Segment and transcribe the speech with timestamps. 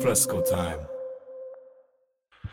[0.00, 0.86] Fresco time.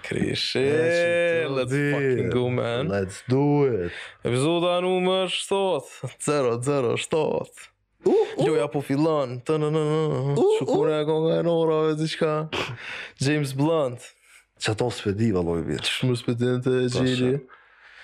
[0.01, 2.87] Krishe, let's fucking go, man.
[2.87, 3.91] Let's do it.
[4.23, 7.21] Epizoda numër 7, 007.
[7.21, 7.45] Uh,
[8.05, 8.45] uh.
[8.45, 12.33] Gjoja po fillon, të në në në, shukur e konga e nora, e diqka.
[13.21, 14.01] James Blunt.
[14.57, 15.85] Që ato s'pe di, valoj, vjetë.
[15.85, 17.31] Që shmë s'pe di në të e gjiri.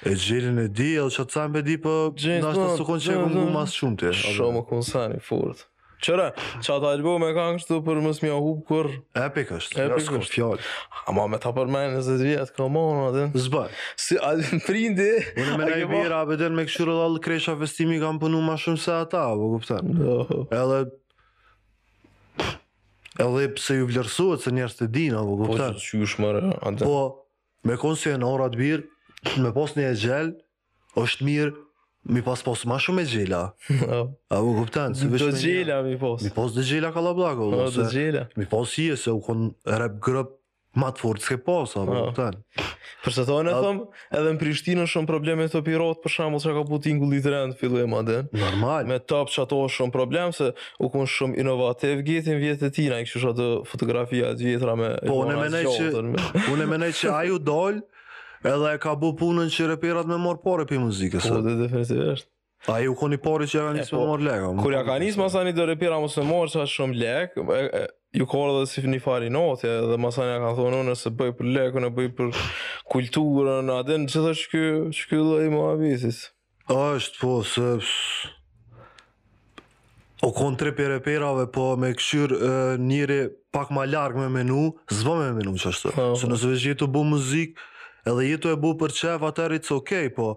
[0.06, 3.16] E gjiri në di, e që të sajnë be di, për nashtë të sukon që
[3.16, 4.20] e këmë mas shumë të e.
[4.36, 5.72] Shumë, konsani, furtë.
[6.04, 6.32] Qëra,
[6.64, 8.90] që të e me kanë kështu për mësë mja hupë kur...
[9.20, 10.50] Epik është, epik është.
[10.58, 13.36] A Ama me ta përmenë nëse të vjetë, ka ma unë atin.
[13.46, 13.76] Zbaj.
[14.02, 15.08] Si, atin prindi...
[15.40, 18.58] Unë më nëjë bira, abe dhe me këshur dhe allë kresha festimi kam punu ma
[18.60, 20.48] shumë se ata, abo po kupton.
[20.52, 20.80] Edhe...
[23.26, 26.76] Edhe pëse ju vlerësuet se njerës po po, të dinë, abo Po, që që shë
[26.84, 27.00] Po,
[27.70, 28.60] me konë orat
[29.42, 29.92] me pos e
[30.96, 31.52] është mirë,
[32.06, 33.42] Mi pas pos ma shumë e gjela.
[33.66, 34.02] Po.
[34.30, 34.94] A u kuptan?
[34.96, 35.32] se vesh me një.
[35.32, 36.22] Do gjela mi pos.
[36.22, 37.50] Mi pos dhe gjela ka la blako.
[37.52, 38.28] Po, do gjela.
[38.38, 40.36] Mi pos i e se u kon rap grëp
[40.76, 42.28] ma të fort s'ke pos, a u po.
[43.06, 43.78] Për se tojnë e thëm,
[44.20, 47.40] edhe në Prishtinë në shumë probleme të pirot, për shumë që ka put ingu litre
[47.54, 48.28] në fillu e ma den.
[48.36, 48.86] Normal.
[48.90, 50.52] Me top që ato shumë problem, se
[50.84, 54.78] u kon shumë inovativ, gjetin vjetë të tina, i kështë shumë të fotografia të vjetra
[54.82, 54.92] me...
[55.08, 55.40] Po, unë
[56.68, 57.86] e menej që aju dollë,
[58.46, 61.26] Edhe e ka bu punën që reperat me mor pare për muzikës.
[61.32, 62.28] Po, dhe definitivisht.
[62.72, 64.50] A ju koni pare që ja ka njësë po, me mor lekë?
[64.64, 67.44] Kur ja ka njësë masani dhe repera mos me mor që shumë lekë,
[68.20, 71.52] ju ka dhe si një fari notje, dhe masani ja ka thonë nëse bëj për
[71.60, 72.42] lekën, në bëj për
[72.94, 74.64] kulturën, adin, që dhe shky,
[74.98, 76.24] shky dhe i më avisis.
[76.70, 77.78] është, po, se...
[80.26, 82.34] O konë tre për reperave, po me këshyr
[82.82, 83.20] njëri
[83.54, 85.94] pak ma largë me menu, zbë me menu që ashtë.
[86.00, 86.20] Po, po.
[86.22, 87.66] Se nëse veç jetë bu muzikë,
[88.06, 90.30] edhe të e bu për qef atër i ok, po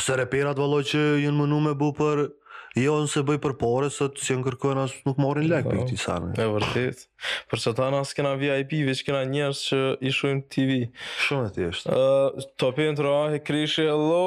[0.00, 2.26] se reperat valoj që jenë mënu me bu për
[2.78, 5.80] Jo, nëse bëj për pore, se të si në kërkojnë, asë nuk morin lek për
[5.80, 6.28] po, këti sani.
[6.38, 7.00] E vërtit.
[7.50, 10.76] Për që ta nësë kena VIP, veç kena njerës që i shujmë TV.
[11.26, 11.96] Shumë e ti është.
[12.62, 14.22] topin të rahi, Krishi, hello!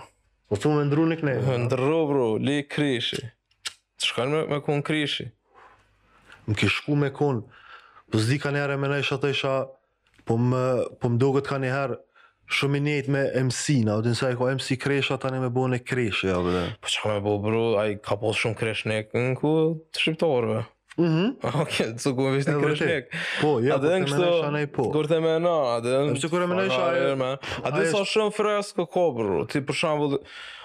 [0.50, 1.36] Po thua më ndru në këne.
[1.66, 3.22] Ndru bro, li krishi.
[3.96, 5.30] Të shkallë me, me kënë krishi.
[6.46, 7.62] Më ke shku me kënë.
[8.14, 9.56] Po zdi ka njerë e me në isha isha,
[10.30, 10.64] po më,
[11.02, 12.02] po më dogët ka njerë,
[12.46, 15.64] Shumë i njëjt me MC na, o të nësaj ko MC kresh ata me bo
[15.66, 16.28] në kresh,
[16.78, 19.32] Po që ka me bo bro, a i ka posë shumë kresh në e kënë
[19.40, 19.54] ku
[19.90, 20.60] të shqiptarëve.
[21.00, 21.20] Mhm.
[21.20, 23.08] Mm Okej, okay, so ku më vjen kjo shpjeg?
[23.42, 24.68] Po, ja, atë dhe kështu.
[24.78, 24.86] Po.
[24.94, 25.96] Kur të mëno, atë.
[26.24, 27.00] Po, kur më nëshaj.
[27.68, 30.16] Atë sa shumë freskë kobru, Tipu për shembull,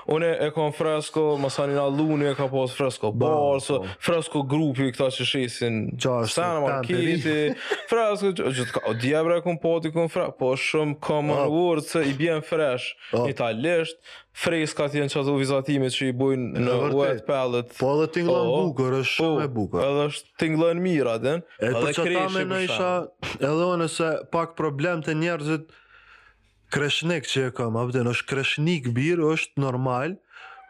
[0.09, 3.83] Unë e kam fresko, më sani në e ka pas fresko bars, po.
[4.01, 5.77] fresko grupi këta që shisin.
[5.99, 7.51] Sanë Marketi,
[7.91, 11.53] fresko, gjithë ka, o djebre e kom poti kom fresko, po shumë common oh.
[11.53, 13.27] word se i bjen fresh, oh.
[13.31, 14.01] italisht,
[14.37, 17.77] freska të jenë qatë uvizatimit që i bujnë në wet pellet.
[17.81, 19.85] Po edhe tinglën po, bukër, është shumë e bukër.
[19.91, 22.65] Edhe është tinglën mirë, adin, edhe kreshë për shumë.
[23.41, 25.71] Edhe onë se pak problem të njerëzit,
[26.71, 30.15] kreshnik që e kam, abden, është kreshnik birë, është normal,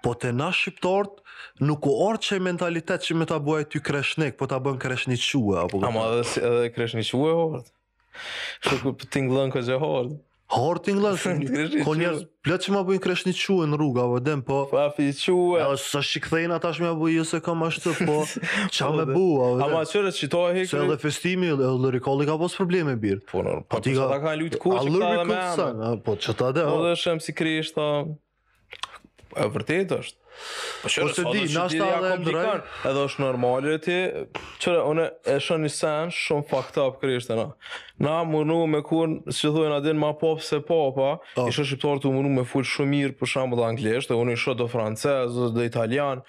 [0.05, 1.27] po të na shqiptartë,
[1.69, 5.44] nuk u orë që mentalitet që me ta buaj ty kreshnik, po ta bën kreshnikë
[5.66, 5.83] apo?
[5.91, 7.65] Ama edhe kreshnikë shua e hordë,
[8.71, 10.19] shukur për tinglën këzë e hordë.
[10.50, 14.33] Harti nga ko kënë njërë, që ma bëjnë kresh një quë në rrugë, avë dhe
[14.49, 14.56] po...
[14.72, 15.61] Fa quë...
[15.61, 18.16] Ja, së shikëthejnë atash më bëjnë, jëse jo, ka më ashtë, po...
[18.77, 19.69] Qa me po, bu, avë dhe...
[19.69, 20.71] Ama qërët që ta e hekë...
[20.72, 21.53] Qërë dhe festimi,
[21.84, 23.22] lërikalli ka posë probleme, birë...
[23.31, 25.87] Po nërë, po, po të qëta po, ka lujtë ku që këta dhe menë...
[25.87, 26.67] A po që ta dhe...
[26.75, 27.88] Po dhe shëmë si kresh, ta...
[29.38, 30.19] E vërtet është...
[30.83, 32.49] Po se di, na është edhe e ndrej.
[32.89, 33.97] Edhe është normale e ti,
[34.65, 37.47] qëre, une e shën një sen, shumë fakta për kërështë, na.
[38.06, 41.49] Na mërnu me kërën, si thonë dhujnë adin, ma pop se popa, oh.
[41.50, 44.56] ishe shqiptar të mërnu me full shumë mirë, për shembull dhe anglesht, dhe i ishe
[44.62, 46.25] do francez, do italian,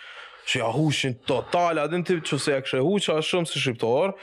[0.51, 4.17] që ja hushin total, adin tip që se ja kështë huqa shumë si shqiptar,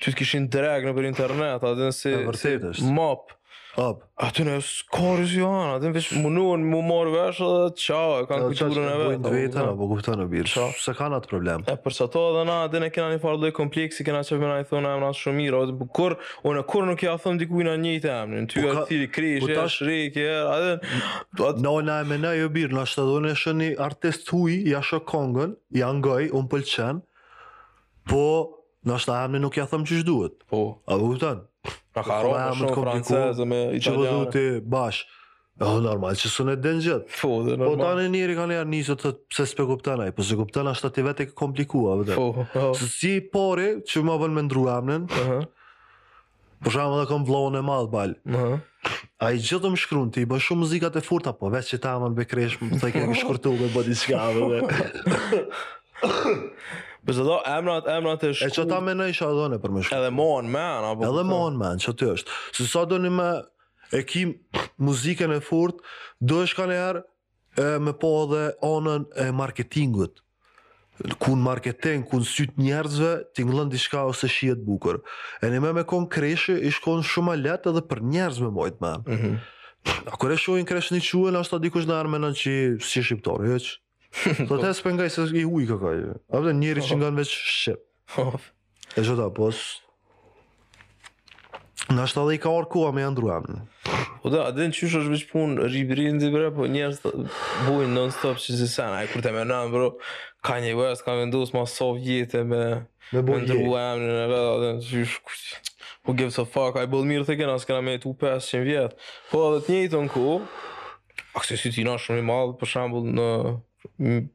[0.00, 3.39] që të kishin dreg në për internet, adin si, si mapë.
[3.76, 4.00] Hop.
[4.20, 8.26] A të në skorë si janë, atë më mundon më mor vesh edhe çao, e
[8.26, 9.20] kanë kulturën e vet.
[9.22, 10.50] Po vetë, po kupton në birr.
[10.82, 11.62] Sa kanë atë problem.
[11.70, 14.48] E për çato edhe na, atë ne kemi një farë lloj kompleksi, kemi ashtu më
[14.50, 16.16] na i thonë na shumë mirë, ose po kur
[16.50, 20.18] unë kur nuk ja them diku në një item, në ty atë thiri krijesh, shrik,
[20.54, 21.52] atë.
[21.66, 25.54] No na më na jo bir, na është dhënë shëni artist huj, ja sho kongën,
[25.78, 27.04] ja ngoj, un pëlqen.
[28.10, 28.26] Po,
[28.88, 30.42] na është amë nuk ja them ç'i duhet.
[30.50, 31.46] Po, a po kupton?
[31.94, 33.82] Pra ka rrëmë shumë francezë me italianë?
[33.84, 35.08] Që vëzhu ti bashkë.
[35.60, 37.06] Jo, normal, që së në denë gjëtë.
[37.20, 37.70] Po, dhe normal.
[37.74, 40.66] Po, ta në njëri ka njerë njësë të se s'pe kuptan ajë, po se kuptan
[40.70, 42.14] ashtë të vete kë komplikua, vëdhe.
[42.16, 42.26] Po,
[42.80, 45.02] Se si pori që më bënë me ndru amnen,
[46.64, 48.16] po shumë dhe kom vlohën e madhë balë.
[49.20, 51.68] A i gjithë të më shkru në ti, bën shumë muzikat e furta, po vetë
[51.74, 54.58] që ta amën bekresh, më të kemë shkurtu me bëti shka, vëdhe.
[57.08, 58.48] Për do emrat, emrat e shku...
[58.48, 59.94] E që ta me në isha adhone për me shku?
[59.96, 61.06] Edhe mon, man, apo...
[61.08, 62.36] Edhe mon, man, që të është.
[62.58, 63.28] Se sa do një me
[63.96, 64.34] e kim
[64.86, 65.80] muziken e furt,
[66.20, 70.20] do e shka njerë me po edhe onën e marketingut.
[71.24, 74.98] Kun marketing, kun syt njerëzve, ti ngëllën di shka ose shiet bukur.
[75.40, 78.76] E një me me kon kreshe, i shkon shumë letë edhe për njerëz me mojt,
[78.84, 79.06] man.
[79.08, 79.38] Mm -hmm.
[80.12, 82.54] A kërë e shojnë kreshe një quen, ashtë ta dikush në armenën që
[82.90, 83.78] si shqiptarë, heqë.
[84.48, 86.12] Po të spo nga se i ka kaka.
[86.34, 87.82] A do njerëz që kanë veç shqip
[88.16, 88.24] po.
[88.98, 89.60] E jota pos.
[91.90, 93.46] Na është edhe i ka orë orkua me andruam.
[94.22, 97.12] Po da, edhe në qysh është veç pun rribirin dhe bre, po njerës të
[97.68, 99.88] bujnë non stop që zi sen, a i kur të me nëmë bro,
[100.46, 102.62] ka një vërës, ka vendus ma sov jetë me
[103.14, 103.62] me bujnë jetë.
[103.62, 104.12] Me bujnë jetë.
[104.18, 104.84] Me bujnë jetë.
[104.84, 105.10] Me bujnë jetë.
[105.10, 105.68] Me bujnë
[106.06, 108.62] Po give the fuck, a i bëllë mirë të kena, së kena me tu 500
[108.64, 108.96] vjetë.
[109.28, 110.22] Po edhe të njëtë në ku,
[111.36, 113.26] aksesit i na shumë i malë, për shambull në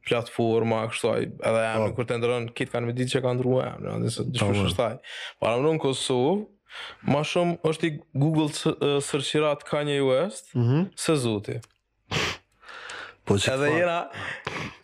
[0.08, 1.92] platforma ai edhe oh.
[1.96, 4.48] kur të ndron kit kanë me ditë që kanë ndruar jam ndonjë se po, diçka
[4.50, 4.66] po.
[4.72, 4.96] shtaj
[5.42, 6.34] para në Kosovë
[7.08, 8.72] më shumë është i Google
[9.06, 10.88] searchirat Kanye West mm -hmm.
[11.04, 11.56] se zoti
[13.24, 14.00] po çfarë edhe jera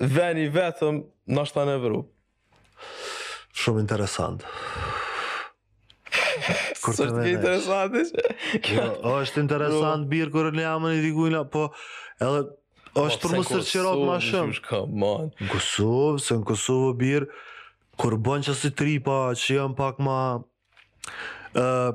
[0.01, 1.03] vani vetëm
[1.37, 2.09] në shtan Evropë
[3.61, 4.47] shumë interesant
[6.83, 7.33] Kur të ndenesh.
[7.35, 7.99] Interesante.
[8.75, 8.87] Jo,
[9.23, 11.71] është interesant bir kur në jamën i dikujt, po
[12.21, 12.41] edhe
[13.01, 15.35] është për më sërqirat ma shumë.
[15.41, 17.29] Në Kosovë, se në Kosovë birë,
[18.01, 18.71] kur bën që si
[19.05, 20.17] pa që jam pak ma...
[21.53, 21.93] Uh,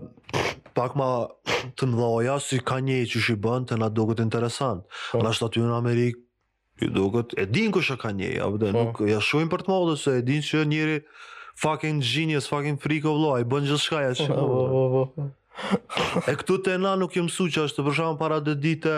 [0.78, 1.06] pak ma
[1.80, 4.84] të dhoja, si ka një që shi bën, të na doket interesant.
[5.12, 5.18] Pa.
[5.18, 5.24] Po.
[5.26, 6.22] Na shtë në Amerikë,
[6.86, 8.70] i dukët, e din kështë ka një, a po.
[8.76, 11.00] nuk, ja shumë për të modë, se e din që njëri
[11.58, 14.32] fucking genius, fucking freak of law, i bën gjithë shka, ja që...
[15.58, 18.54] Po, e këtu të e na nuk jë mësu që është të përshamë para dhe
[18.62, 18.98] dite,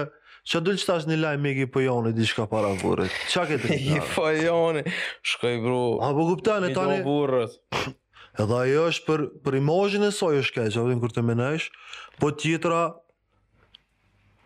[0.50, 3.14] Qa dëllë që tash një lajmë e ki pëjoni po di shka para burët?
[3.30, 4.06] Qa këtë një një?
[4.16, 5.82] pëjoni, po shkoj bro.
[6.02, 6.96] A po kuptane, një tani...
[6.98, 7.58] Një do burët.
[8.42, 11.70] Edhe ajo është për, për imajin e soj është keqë, avdhin kur të menesh,
[12.22, 12.82] po tjetra...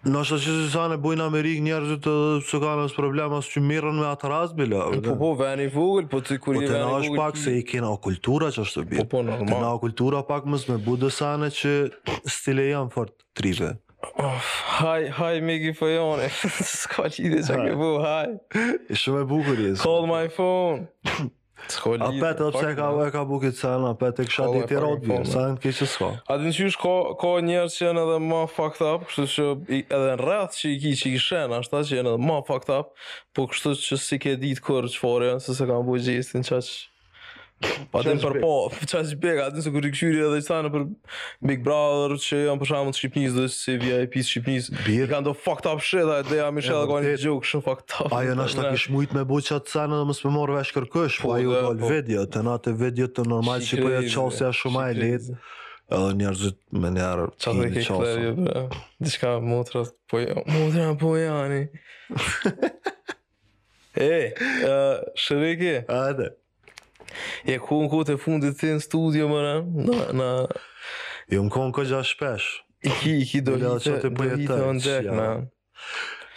[0.04, 2.14] Në është që se sa në bujnë Amerikë njerëzit të
[2.50, 4.82] së kanë nësë problema së që mirën me atë razë bila.
[5.06, 6.84] Po po, ven i vogël, po të kur i ven i vogël.
[6.84, 9.06] Po të është pak se i kena o kultura që është të bjerë.
[9.06, 9.46] Po po, normal.
[9.48, 11.74] Të kena o kultura pak mësë me budë sane që
[12.36, 13.72] stile janë fort tribe.
[14.16, 16.28] Oh, haj, haj, Miki Fajoni,
[16.78, 18.34] s'ka lidhe që ke bu, haj.
[18.92, 20.88] I shumë e bukur Call my phone.
[21.72, 24.76] S'ka A petë, dhe ka ka, ka bu këtë sen, a petë e kësha ditë
[24.76, 26.92] i rotë bjë, sa kështë A të në ko
[27.22, 29.48] ko ka njerë që jenë edhe ma fucked up, kështë që
[29.80, 32.42] edhe në rrath që i ki që i shën, ashtë ta që jenë edhe ma
[32.50, 32.92] fucked up,
[33.32, 36.60] po kështë që si ke ditë kërë që janë, se se kam bu gjistin qa
[37.92, 40.84] Po dhe për po, qa që pek, atë nëse kërë këshyri edhe i stajnë për
[41.50, 45.28] Big Brother, që janë për shamën të Shqipnis dhe si VIP të Shqipnis Birë Kanë
[45.30, 47.96] do fucked up shit, a e dhe jam i shetë ka një gjokë shumë fucked
[48.08, 50.58] up Ajo në ashtë ta kish mujt me bu qatë sanë dhe mësë me morë
[50.60, 51.92] vesh kërkësh Po, po ajo dollë po.
[51.94, 55.40] vedjo, të na të vedjo të normal që po e qasja shumë a e letë
[55.94, 58.68] Edhe njerëzit me njerë tini qasja jo, pra?
[59.04, 61.66] Dishka motrat, po janë, jo, motra po janë
[63.94, 64.34] E,
[65.22, 66.32] shëriki Ajde
[67.48, 69.86] Je ku në kote fundit ti në studio, mëra në...
[69.90, 70.32] Na, na...
[71.32, 72.50] Jo, në kote kohë gjatë shpesh.
[72.84, 73.96] I ki, i ki do lite,
[74.52, 75.32] do në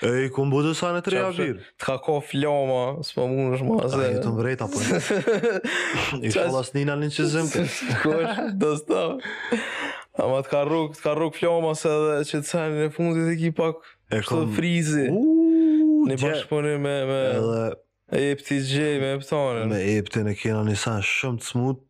[0.04, 0.42] E, i ku
[0.76, 1.54] sa në tre avir.
[1.80, 4.02] Të ka ko flama, së më mund është ma zë.
[4.04, 4.82] A, të mbrejt, në.
[4.84, 6.20] Jo?
[6.28, 7.62] I shkollas nina në që zëmpe.
[8.02, 12.90] Kosh, do të ka rrug, të ka rrug flama, se dhe që të sajnë në
[12.98, 13.80] fundit I ki pak...
[14.12, 14.52] E kom...
[14.52, 16.96] Uuuu, Ne bashkëpunim me...
[17.08, 17.20] me...
[17.32, 17.64] Edhe,
[18.12, 19.66] E jep t'i gjej me eptonën.
[19.70, 21.82] Me jep t'i në kena një sanë shumë të smutë.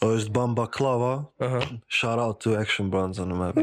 [0.00, 1.08] është bamba klava,
[1.40, 1.74] uh -huh.
[1.92, 3.56] shout-out to action brands në me map.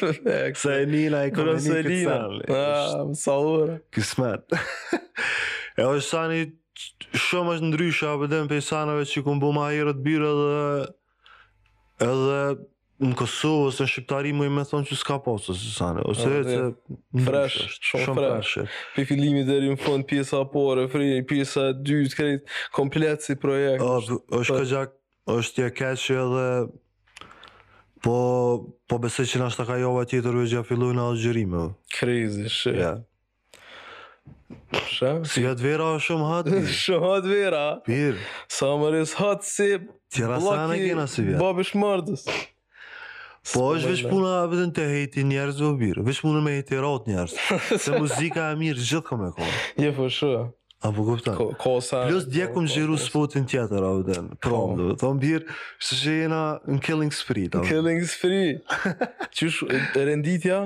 [0.58, 2.42] Se e nina e kërë një këtë sanë.
[2.56, 3.76] Ah, më saurë.
[3.94, 4.42] Kismet.
[5.78, 6.48] e është sanë i
[7.26, 10.32] shumë është ndryshë, apë dhe më pejsanëve që ku më bu ma i rëtë birë
[10.40, 10.64] dhe...
[12.10, 12.40] Edhe
[13.02, 16.12] në Kosovë ose në Shqiptari më i me thonë që s'ka posë, ose sanë, ah,
[16.12, 17.56] ose e që fresh,
[17.90, 18.78] shumë, fresh.
[18.94, 23.84] Pe fillimi dhe në fond pjesa apore, fri, pjesa dytë, krejt, komplet si projekt.
[23.84, 24.00] O,
[24.40, 24.70] është ka po.
[24.70, 24.94] gjak,
[25.34, 26.48] është tje keqë edhe,
[28.06, 28.16] po,
[28.88, 31.66] po besë që nështë ka jova tjetër vë gjë a fillu në algjërime.
[31.98, 32.74] Crazy, shë.
[32.80, 32.94] Ja.
[34.88, 35.12] Shë?
[35.28, 36.64] Si vetë vera o shumë hatë.
[36.84, 37.64] shumë hatë vera.
[37.84, 38.24] Pirë.
[38.56, 39.68] Sa më rrisë hatë si...
[40.16, 42.28] Tjera sa në si Babish mërdës.
[43.54, 47.06] Po është veç puna vetëm të hejti njerëz vë birë, veç puna me hejti rot
[47.10, 47.34] njerëz,
[47.84, 49.60] se muzika e mirë gjithë këmë e kohë.
[49.86, 50.46] Je po shua.
[50.84, 51.02] A po
[51.58, 52.02] kosa.
[52.04, 54.26] Plus dje kum xhiru spotin tjetër au den.
[54.44, 54.90] Prom do.
[55.00, 55.46] Thon bir,
[55.80, 58.58] se jena në killing spree Killing spree.
[59.38, 59.62] Qysh
[59.96, 60.60] renditja,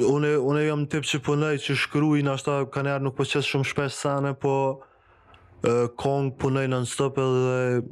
[0.00, 3.66] unë unë jam tip që punoj që shkruaj në ashta kanë nuk po qes shumë
[3.68, 7.82] shpesh sane, po uh, kong punoj në stop edhe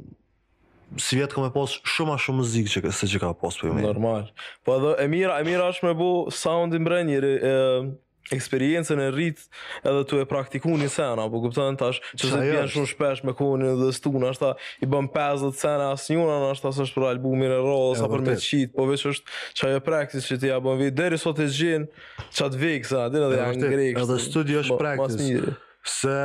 [0.99, 3.85] si vjet kam pas shumë a shumë muzikë që se që ka pas për mirë.
[3.91, 4.25] Normal.
[4.65, 7.35] Po edhe e mira, e mira është me bu soundin brenjëri.
[7.51, 7.91] Uh,
[8.29, 9.39] eksperiencën e rrit
[9.83, 12.67] edhe tu e praktikun një sena, po kuptojnë tash, që se pjenë jo?
[12.75, 14.51] shumë shpesh me kohën dhe stunë, ashta
[14.85, 18.25] i bëm 50 sena as njuna, ashta së është për albumin e rollë, apo për
[18.27, 21.41] me qitë, po veç është që ajo praktisë që ti ja bëm vitë, deri sot
[21.41, 21.89] e gjinë
[22.37, 25.57] qatë vikë, sa atinë edhe janë ngrekë, edhe studi është praktisë,
[25.97, 26.19] se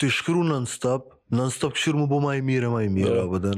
[0.00, 2.90] t'i shkru në në stop, në stop këshirë mu bu ma i mire, ma i
[2.92, 3.54] mire, në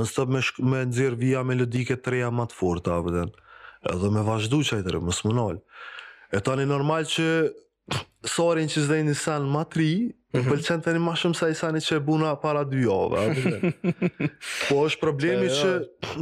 [0.00, 0.42] në stop me
[0.84, 2.92] nëzirë via melodike të matë fort,
[3.80, 5.62] edhe me vazhdu qajtëre, më smunallë.
[6.32, 7.26] E tani normal që
[8.28, 9.90] sorin që zdejnë një sanë ma tri,
[10.30, 10.50] Mm -hmm.
[10.54, 13.18] Pëlqen të një ma shumë sa i sani që e buna para dy jove.
[14.68, 15.70] po është problemi e, që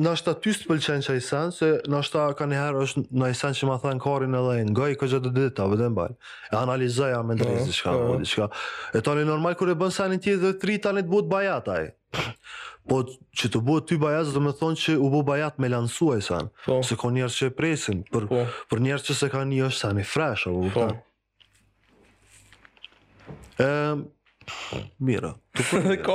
[0.05, 3.37] nështë aty së pëlqen që i sanë, se nështë ka një herë është në i
[3.41, 6.09] sanë që ma thënë karin edhe në nga i këgjët dhe dita, vëdhe mbaj.
[6.53, 7.77] E analizaj a me në rizë
[8.31, 8.49] shka,
[8.97, 11.83] e, tani normal kër e bën sani tjetë dhe tri tani të bëtë bajataj.
[12.88, 13.02] Po
[13.37, 16.78] që të bëhet ty bajaz do të thonë që u bë bajat me lansuesan, po.
[16.88, 18.38] se kanë njerëz që e presin për po.
[18.71, 20.87] për njerëz që se kanë një është tani fresh apo po.
[23.64, 24.07] Ëm
[25.04, 25.35] Mira.
[25.52, 26.14] Tu ko.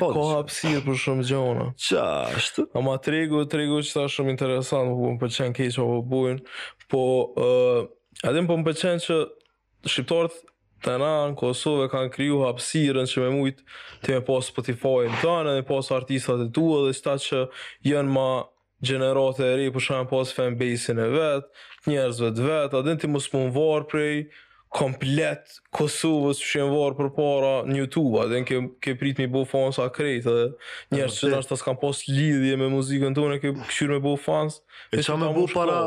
[0.00, 1.66] Ka hapsir për shumë gjona.
[1.76, 2.62] Çast.
[2.80, 6.40] Ama tregu, tregu që është shumë interesant, po më pëlqen keq apo bujn,
[6.88, 7.02] po
[7.36, 7.82] ë uh,
[8.30, 9.18] edhe po më pëlqen që
[9.84, 10.40] shqiptarët
[10.84, 13.64] të na në Kosovë e kanë kriju hapsiren që me mujtë
[14.04, 17.44] të me posë Spotify në të në, me posë artistat e tua dhe qëta që
[17.92, 18.28] janë ma
[18.88, 23.10] generate e rejë, për shumë e posë fanbase-in e vetë, njerëzve të vetë, adin të
[23.10, 24.12] mos më varë prej
[24.78, 29.42] komplet Kosovës që më varë për para në YouTube, adin ke, ke pritë mi bo
[29.48, 33.54] fans a krejtë, dhe njerëz që nështë të kanë posë lidhje me muzikën tonë, ke
[33.64, 34.60] këshyrë me bo fans,
[34.92, 35.78] e që, që me bo para,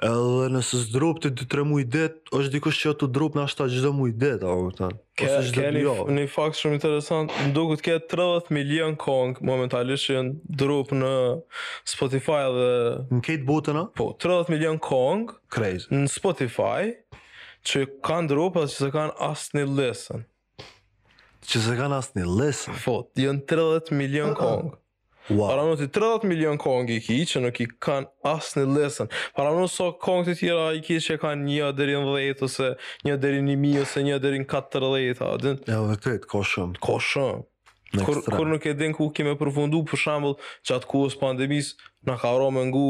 [0.00, 3.90] Edhe nëse s'drop të dy tre det, është dikush që të drop në ashta gjithë
[3.92, 4.96] mujë det, a më tanë.
[5.20, 5.26] Ke
[5.74, 5.96] një, jo.
[6.08, 10.94] një fakt shumë interesant, në duke të ke 30 milion kong momentalisht që jenë drop
[10.96, 11.12] në
[11.92, 12.70] Spotify dhe...
[13.12, 13.92] Në kejtë botën a?
[14.00, 15.84] Po, 30 milion kong Crazy.
[15.92, 16.94] në Spotify,
[17.68, 20.22] që kanë dropa dhe që se kanë asë një lesën.
[21.50, 22.76] Që se kanë asë një lesën?
[22.84, 24.76] Fot, jënë 30 milion kongë.
[25.30, 25.46] Wow.
[25.52, 29.10] Paramonë të 30 milion kongë i ki që nuk i kanë asë një lesën.
[29.36, 32.70] Paramonë së so kongë të tjera i ki që kanë një dheri në etë ose
[33.06, 35.30] një dheri një mi ose një dheri në dhe etë.
[35.30, 35.60] Adin...
[35.70, 36.80] Ja, dhe këtë, ko shumë.
[36.82, 37.46] Ko shumë.
[38.06, 41.72] Kur, kur nuk e din ku kime përfundu, për shambull, që atë kuës pandemis,
[42.06, 42.84] në ka ro me ngu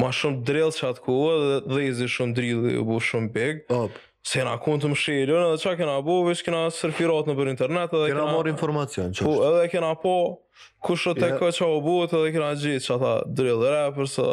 [0.00, 3.62] ma shumë drill që atë kohë dhe lezi shumë drill dhe bu shumë big.
[3.72, 3.96] Op.
[4.26, 7.50] Se jena kun të më shirën edhe qa kena bu, vish kena sërfirat në për
[7.52, 8.24] internet edhe kena...
[8.24, 9.52] Kena marrë informacion po, që është.
[9.52, 10.14] Edhe kena po
[10.86, 11.36] kushë të yeah.
[11.40, 14.26] këtë që u buët edhe kena gjithë që ata drill dhe rapër se...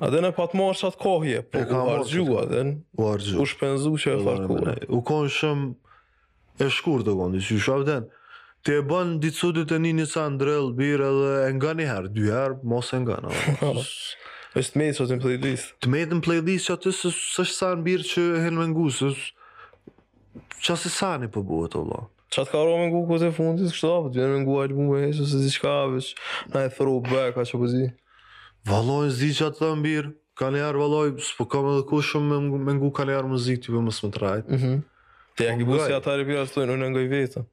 [0.00, 2.74] A dhe ne pat marrë që atë kohje, po u argju a dhe në...
[3.00, 3.40] U argju.
[3.42, 4.76] U shpenzu që e farë kohë.
[4.92, 5.98] U konë shumë
[6.60, 8.00] e shkur të konë, që shumë dhe
[8.60, 12.08] Ti e bën ditësutit e një një në drill, birë edhe e nga një herë,
[12.12, 13.16] dy herë, mos e nga
[14.58, 15.74] është me sot në playlist.
[15.82, 17.12] Të me në playlist që atë së
[17.44, 19.10] është sa në po birë që hen me ngu, së
[20.64, 22.00] që asë sa në për buhet, ola.
[22.30, 24.56] Qa të ka rohë me ngu këtë e fundit, kështë apë, të vjenë me ngu
[24.64, 26.10] ajtë mu me hesë, ose zishka, veç,
[26.54, 27.86] na e thëru bëk, a që po zi.
[28.70, 31.82] Valoj, zdi që atë të në birë, ka në jarë valoj, së po kam edhe
[31.90, 32.94] ku shumë me, me po mhm.
[32.94, 34.52] ka po, në jarë muzik, të për më së më të rajtë.
[34.52, 35.26] Mm -hmm.
[35.38, 37.46] Te jaki atë të në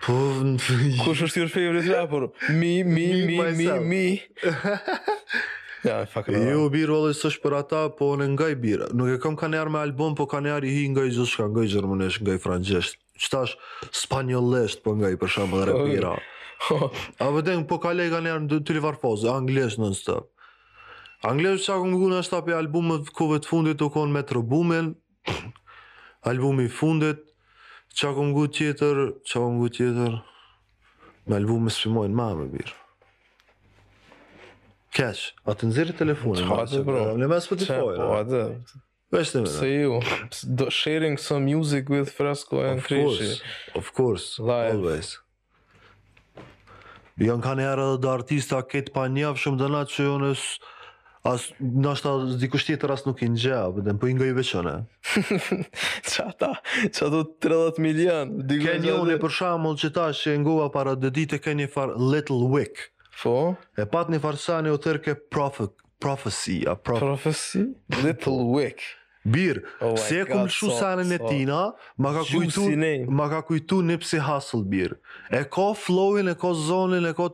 [0.00, 0.14] Po,
[1.04, 2.22] kush është your favorite rapper?
[2.60, 4.18] Mi, mi, mi, mi, mi.
[5.84, 6.34] Ja, fakë.
[6.50, 8.90] Jo, birë valla sosh për ata, po unë nga birë.
[8.96, 11.46] Nuk e kam kanë ardhur me album, po kanë ardhur i hi nga gjithë shka,
[11.54, 12.60] nga gjermanisht, nga
[13.20, 13.56] Çfarë
[13.92, 16.14] spanjollisht, po nga i për shembull rapira.
[17.20, 20.30] A vetëm po kale kanë ardhur tyri varfoz, anglisht non stop.
[21.28, 24.94] Anglisht sa kam gjuna sta pe albumet kuve të fundit u kon me trobumin.
[26.30, 27.26] Albumi i fundit
[27.96, 30.12] Qa kom gu tjetër, qa kom gu tjetër
[31.26, 32.76] Me albumës përmojnë ma me birë
[34.90, 36.46] Kesh, a të nëzirë telefonin?
[36.50, 37.02] Qa të bro?
[37.18, 38.16] Në po, me Spotify, bro?
[38.26, 38.80] të bro?
[39.14, 39.96] Vesh të ju,
[40.74, 43.30] sharing some music with Frasko and Krishi.
[43.74, 45.14] Of course, of course, always.
[47.20, 50.34] Janë ka njerë edhe dhe artista këtë pa njafë shumë dëna që jonë
[51.28, 53.56] As, nështë ta dikush tjetër as nuk i nxë,
[54.00, 54.72] po i nga i veqëne.
[56.08, 56.48] qa ta,
[56.96, 57.08] qa
[57.44, 58.32] 30 milion?
[58.48, 62.48] Kenjë unë për shamull që ta që e ngova para dhe dite, një far Little
[62.48, 62.86] Wick.
[63.22, 63.56] Po.
[63.76, 66.62] E pat një farsani o tërke prophecy.
[66.80, 67.66] Prophecy?
[68.00, 68.96] Little wick.
[69.28, 71.66] Bir, oh se e kumë shu sanën e tina,
[72.00, 72.62] ma ka, kujtu,
[73.18, 74.94] ma ka kujtu nipsi hustle, bir.
[75.28, 77.26] E ko flowin, e ko zonin, e ko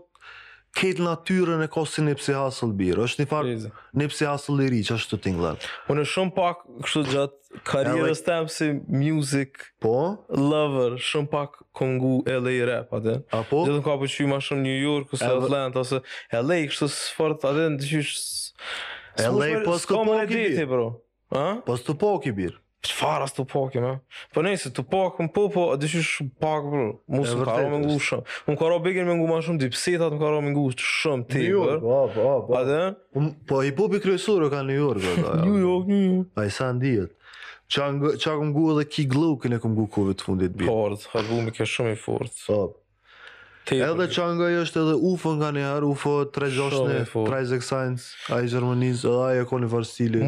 [0.77, 3.55] këtë natyrën e ka si një psi hasëll birë, është një farë
[4.01, 5.55] një psi hasëll liri që është të tingla.
[5.87, 8.69] Po në shumë pak, kështu gjatë, karierës të temë si
[9.01, 9.95] music po?
[10.37, 13.17] lover, shumë pak këngu LA rap, atë.
[13.31, 13.63] A po?
[13.65, 15.41] Dhe të në ka për që ju ma shumë New York, ose LA...
[15.47, 16.03] Atlanta, ose
[16.51, 18.29] LA, kështu së fërët, atë në të qyshë...
[19.25, 20.87] LA, pos të po ki birë.
[21.73, 22.61] Pos të po ki birë.
[22.91, 23.93] Çfarë as Tupac, më?
[24.35, 26.87] Po nejse Tupac, më po po, a shumë pak bro.
[27.13, 28.23] Mos e karo me ngushëm.
[28.51, 31.79] Un karo bigën me ngushëm shumë dip, si karo me shumë ti, bro.
[31.83, 32.61] Po, po, po.
[32.61, 32.85] A dhe?
[33.49, 35.43] Po i popi kryesor ka New York ata.
[35.45, 36.33] New York, New York.
[36.39, 37.13] Ai sa ndihet.
[37.69, 40.69] Çang çang ngu edhe Key Glow që ne kum ngu të fundit bi.
[40.71, 42.33] Fort, albumi ke shumë i fort.
[42.47, 42.61] Po.
[43.67, 43.91] Tepër.
[43.91, 48.47] Edhe Changa është edhe UFO nga një herë, UFO 3 gjoshtë në Science, a i
[48.47, 49.59] ai edhe a i e ko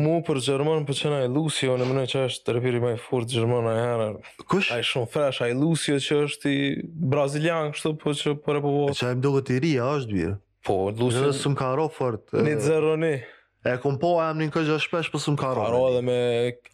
[0.02, 3.28] Mu për Gjerman për çana i Lucio, në mënë që është të më maj furt
[3.30, 4.08] Gjerman a herë.
[4.50, 4.72] Kush?
[4.74, 8.64] A i shumë fresh, a Lucio që është i Brazilian, kështu po që për e
[8.64, 8.96] po vohë.
[8.96, 10.34] E që a i i ri, a është bir?
[10.66, 11.20] Po, Lucio...
[11.22, 12.24] Në dhe së më ka ro fort.
[12.32, 13.26] të
[13.68, 15.64] E kum po e amnin këgjë shpesh për po së më karo.
[15.66, 16.18] Karo edhe me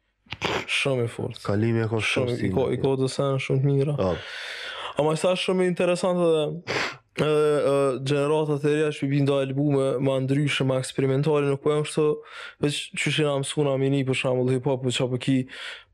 [0.79, 1.41] Shumë i fort.
[1.45, 3.11] Kalimi e kohë shumë, shumë I kohë të
[3.47, 3.97] shumë të mira.
[4.01, 4.11] Po.
[5.01, 6.90] Ama i sa shumë interesantë dhe...
[7.19, 11.79] Edhe gjenerata të thërja që pibin da albume ma ndryshë, ma eksperimentale, nuk po e
[11.81, 12.05] më shto
[12.63, 15.35] Vec që që nga mësku nga mini për shumë hip-hop, që apë ki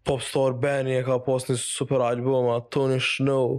[0.08, 3.58] Popstar Benny e ka pas një super albuma, Tony Snow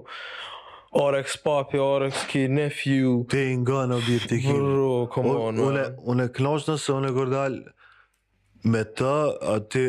[1.11, 6.29] Rx Papi, Rx Ki, Nephew Te nga në bjerë të Bro, come on Unë Une
[6.31, 7.59] knaqë nëse, une e gërdal
[8.65, 9.11] me të
[9.55, 9.83] atë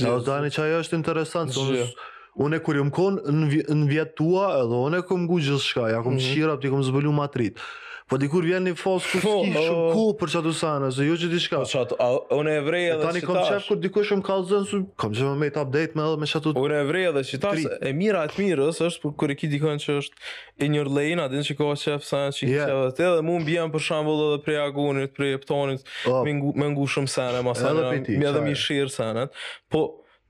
[0.00, 4.82] ja do çaj është interesant unë e kur jam kon në në vjet tua edhe
[4.90, 6.60] unë kam gjithë çka ja kam qira mhm.
[6.62, 7.58] ti kam zbulu matrit
[8.04, 9.84] Po dikur vjen në fos ku ski po.
[9.96, 11.62] ku për çatu sana, se jo çdo shkaf.
[11.64, 11.92] Po Çat,
[12.36, 13.00] unë e vrej edhe.
[13.06, 16.04] Tani kam çaf kur dikush më ka thënë se kam çëmë me të update me
[16.04, 16.52] edhe me çatu.
[16.60, 17.46] Unë e vrej edhe çit.
[17.80, 21.16] E mira atë mirës është po kur e ki dikon që është in your lane,
[21.24, 24.42] a din se ka çaf sa çik çava te dhe mund bjam për shembull edhe
[24.44, 25.80] për agunit, për jetonin,
[26.12, 26.20] oh.
[26.60, 27.88] me ngushëm sana më sana.
[28.04, 29.30] Më dha mi shir sana.
[29.72, 29.84] Po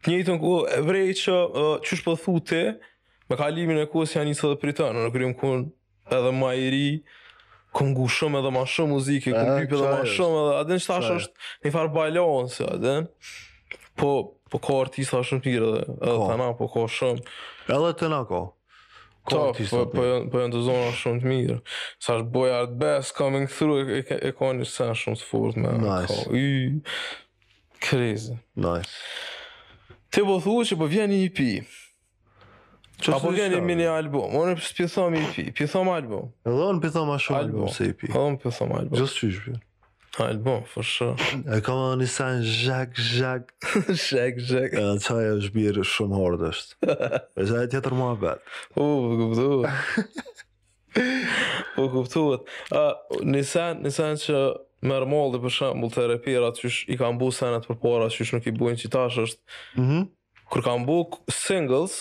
[0.06, 1.40] të njëton ku e vrej çu
[1.82, 2.62] çu po thutë
[3.30, 5.54] me kalimin e kus janë nisë edhe pritën, nuk rim ku
[6.14, 6.88] edhe më i ri
[7.74, 10.90] kom gu shumë edhe ma shumë muzike, kom pipi edhe ma shumë edhe, adin që
[10.92, 13.08] thash është një farë bajlonë, a adin.
[13.98, 14.10] Po,
[14.50, 17.24] po ka artista shumë pire dhe, edhe të na, po ka shumë.
[17.78, 18.42] Edhe të na ka.
[19.30, 21.58] Ta, po, po, po janë të zona shumë të mirë.
[22.04, 25.58] Sa është Boyard Best coming through, e, e, e ka një sen shumë të fort
[25.60, 25.74] me.
[25.80, 26.12] Nice.
[26.12, 28.36] Ka, y, krizi.
[28.54, 29.94] Nice.
[30.14, 31.50] Ti po thu që po vjen një pi.
[33.02, 36.28] Që Apo të gjeni mini album, unë e pithom i pi, pithom album.
[36.46, 38.10] Edhe unë pithom a shumë album se i pi.
[38.12, 38.98] Edhe unë pithom album.
[39.00, 39.54] Gjësë që i shpjë.
[40.24, 41.16] Album, for shumë.
[41.26, 41.56] Sure.
[41.56, 43.48] E kamë në një sanë zhak, zhak.
[44.04, 44.76] Zhak, zhak.
[44.78, 46.78] E në qaj e është birë shumë hordë është.
[46.86, 48.58] E që e tjetër mua betë.
[48.78, 51.12] U, uh, U, këpëtu.
[51.74, 52.50] Po kuptuat.
[52.78, 52.84] A
[53.26, 54.44] nisan, nisan që
[54.86, 58.36] më rmol dhe për shembull terapia që sh, i kanë bue sanat përpara, që sh,
[58.36, 59.58] nuk i bujnë qitash është.
[59.82, 59.98] Mhm.
[60.04, 60.10] Mm
[60.54, 61.94] kur kanë bue singles,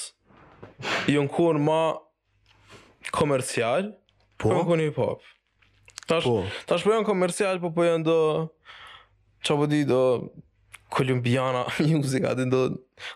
[1.12, 1.80] i unë kënë ma
[3.16, 3.90] komercial,
[4.42, 4.54] po?
[4.54, 5.26] unë kënë hip-hop.
[6.10, 6.38] Tash, po.
[6.70, 8.18] tash po janë komercial, po po janë do...
[9.44, 10.04] qa po di do...
[10.94, 12.64] Kolumbiana music, atë do...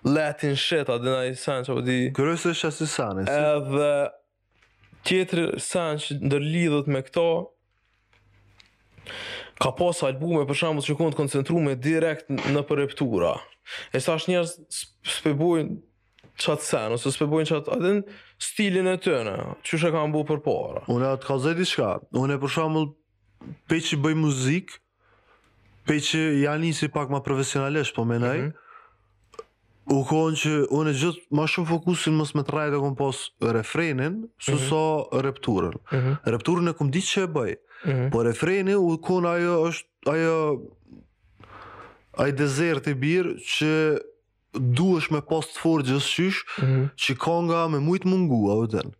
[0.09, 1.99] Latin shit, atë i sen, qa po di...
[2.17, 3.27] Kërës është asë e si?
[3.39, 3.91] Edhe...
[5.07, 7.25] Tjetër sen që ndërlidhët me këto...
[9.57, 13.35] Ka pas albume për shembull që kanë koncentruar direkt në përreptura.
[13.95, 15.31] E sa është njerëz sepse
[16.37, 17.93] qatë sen, ose s'pe bojnë qatë atë
[18.47, 20.83] stilin e tëne, që shë kam bu për para?
[20.93, 22.91] Unë e atë ka zedi shka, unë e për shamull,
[23.69, 24.77] pe që bëj muzik,
[25.87, 28.65] pe që janë një si pak ma profesionalesh, po menaj, mm -hmm.
[29.95, 32.95] u kohën që unë e gjithë ma shumë fokusin mësë me të rajt e kom
[32.95, 34.69] pos refrenin, së mm -hmm.
[34.69, 35.75] so repturën.
[35.91, 36.15] Mm -hmm.
[36.33, 37.53] Repturën e kom di që e bëj,
[37.85, 38.09] mm -hmm.
[38.11, 40.61] po refreni u kohën ajo është, ajo,
[42.17, 43.71] ajo, ajo i birë që
[44.61, 46.85] duesh me post for gjithë shysh, mm -hmm.
[46.97, 48.93] që ka nga me mujt mungu, a vëten.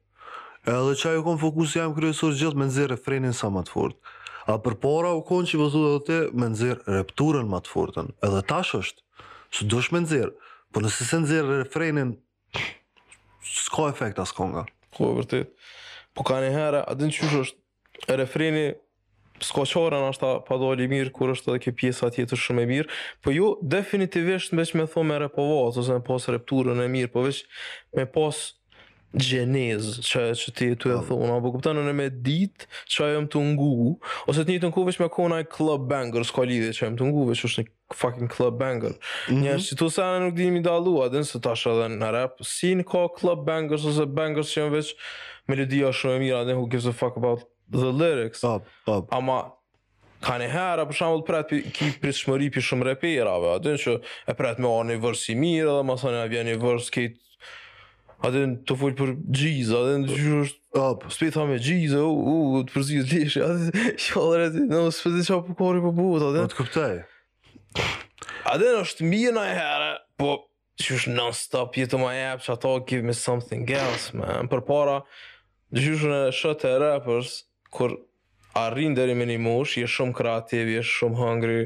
[0.65, 3.95] Edhe që ajo konë fokus jam kryesor gjithë me nëzirë refrenin sa më të fort.
[4.47, 8.05] A për para u konë që vëzut edhe te me nëzirë repturën më të fortën.
[8.25, 8.99] Edhe tash është,
[9.51, 10.31] së duesh me nëzirë,
[10.71, 12.17] po nëse se nëzirë refrenin,
[13.43, 14.65] s'ka efekt s'konga.
[14.97, 15.47] Po, vërtit.
[16.13, 17.57] Po ka një herë, adin që është,
[18.15, 18.73] refreni
[19.43, 20.57] skoqoren është ta pa
[20.89, 22.89] mirë, kur është edhe kjo pjesa tjetër shumë e mirë,
[23.23, 27.23] po ju definitivisht me me thonë me repovat, ose me pos repturën e mirë, po
[27.25, 27.43] veç
[27.95, 28.53] me pos
[29.17, 33.29] gjenezë që, që ti tu e thonë, apo kuptanë në me ditë që ajo më
[33.31, 33.77] të ngu,
[34.29, 36.91] ose të një të ngu veç me kona i club banger, s'ka lidhe që ajo
[36.93, 37.69] më të ngu veç është një
[38.01, 38.97] fucking club banger.
[39.29, 39.63] Mm -hmm.
[39.63, 43.07] që tu sene nuk dimi dalu, adin se tash edhe në rap, si në ka
[43.19, 44.95] club bangers ose bangers që veç
[45.47, 47.39] melodia shumë e mira, adin who gives fuck about
[47.71, 49.51] the lyrics top top ama
[50.23, 53.95] kanë herë për shembull për atë që pritet për shumë repera apo atë që
[54.31, 57.23] e pritet me një vërs i mirë edhe më thonë vjen i vërs kit
[58.25, 61.99] A dhe të foljë për gjizë, a dhe në është apë, Spi tha me gjizë,
[62.01, 62.15] u,
[62.47, 65.25] u, të përzijë jo, po po të leshe, a dhe në e ti, në më
[65.27, 66.95] qa për kori për buët, dhe në të këptaj.
[68.49, 70.31] A është mirë në e herë, po,
[70.81, 74.65] që është stop, jetë më e për që ato, give me something else, man, për
[74.71, 74.97] para,
[75.77, 77.35] në në shëtë e rappers,
[77.71, 77.97] kur
[78.55, 81.57] arrin deri me një mush, je shumë kreativ, je shumë hungry,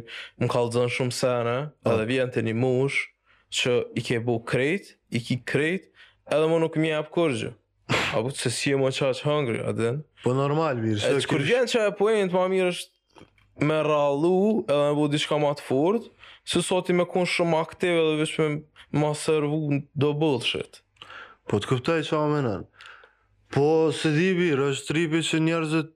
[0.41, 1.93] më kalëzën shumë sene, po.
[1.93, 2.99] edhe vjen të një mush
[3.61, 5.87] që i ke bu krejt, i ki krejt,
[6.31, 7.51] edhe më nuk mi e apë
[8.15, 10.01] Apo të se si e më qaqë hungry, adin.
[10.23, 10.99] Po normal, mirë.
[11.11, 13.25] E që kur vjen që e point, ma mirë është
[13.67, 16.07] me rallu, edhe me bu diçka ma të fort,
[16.47, 18.47] se sot i me kun shumë aktiv, edhe vishme
[19.01, 20.81] ma servu do bullshit.
[21.51, 22.67] Po të këptaj që amenan.
[23.51, 25.89] Po, se di birë, është ripi që njerëzët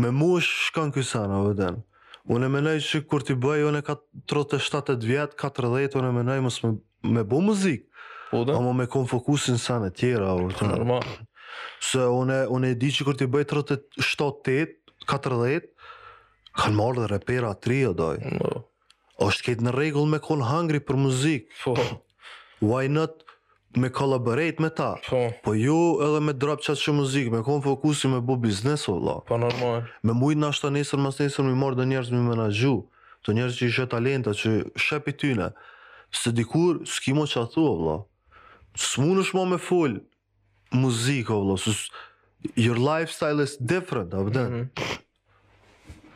[0.00, 1.70] me mosh shkan kuj sanë Unë
[2.30, 3.96] Une menaj që kur ti bëjë, une ka
[4.30, 6.58] 37-et vjetë, 40, unë une menaj mos
[7.02, 7.86] me bo muzikë.
[8.30, 8.54] Po dhe?
[8.54, 10.34] Amo me konë fokusin sanë e tjera.
[10.68, 11.00] Norma.
[11.82, 14.76] Se une di që kur ti bëjë 37-et,
[15.10, 15.66] 14
[16.60, 18.20] kanë marrë dhe repera 3 rio doj.
[18.36, 18.38] No.
[18.38, 18.66] Po.
[19.20, 21.58] është këtë në regull me kon hangri për muzikë.
[21.64, 21.74] Po.
[22.62, 23.26] Why not?
[23.76, 24.96] me kolaborate me ta.
[25.10, 25.30] Po.
[25.44, 29.20] Po ju edhe me drop çat shumë muzikë, me kon fokusi me bu biznes valla.
[29.26, 29.84] Po normal.
[30.02, 32.80] Me mujt na shtonë nesër mas nesër më mor do njerëz me menaxhu,
[33.20, 35.50] Të njerëz që janë talenta që shepi tyne.
[36.16, 37.96] Se dikur s'ki mo çat thua valla.
[38.74, 39.58] S'munësh më me
[40.72, 41.56] Muzik o valla.
[42.56, 44.50] Your lifestyle is different, a vëdën?
[44.50, 44.68] Mhm.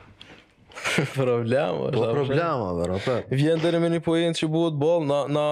[1.22, 2.98] Problema, po problema, bro.
[3.04, 3.18] Po.
[3.30, 5.46] Vjen deri me një poent që buhet bol na na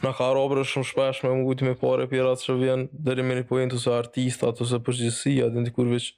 [0.00, 3.36] Në ka robre shumë shpesh me më gujti me pare pjera që vjen Dheri me
[3.38, 6.12] një pojnë të artistat ose përgjësia Dhe në dikur veç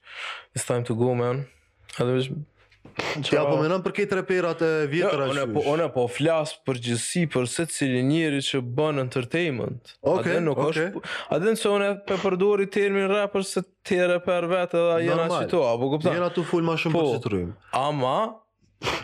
[0.54, 1.42] It's time to go man
[1.98, 2.30] a veç
[2.94, 5.38] Ti apo menon për kejtë reperat e jo, vjetër ashtu.
[5.40, 9.94] Ja, po unë po flas për gjithësi për secilin njeri që bën entertainment.
[10.04, 10.90] Okay, Atë nuk okay.
[10.92, 11.02] është.
[11.38, 15.88] Atë se unë e përdori termin rapper se ti reper vetë dhe jena qito, apo
[15.96, 16.12] kupta?
[16.14, 17.42] Jena të full ma shumë po, për që
[17.80, 18.14] Ama,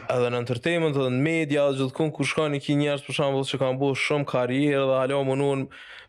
[0.08, 3.46] edhe në entertainment edhe në media edhe gjithë ku kur shkojnë i njerës për shambull
[3.48, 5.62] që kanë bërë shumë karierë dhe halo më nuën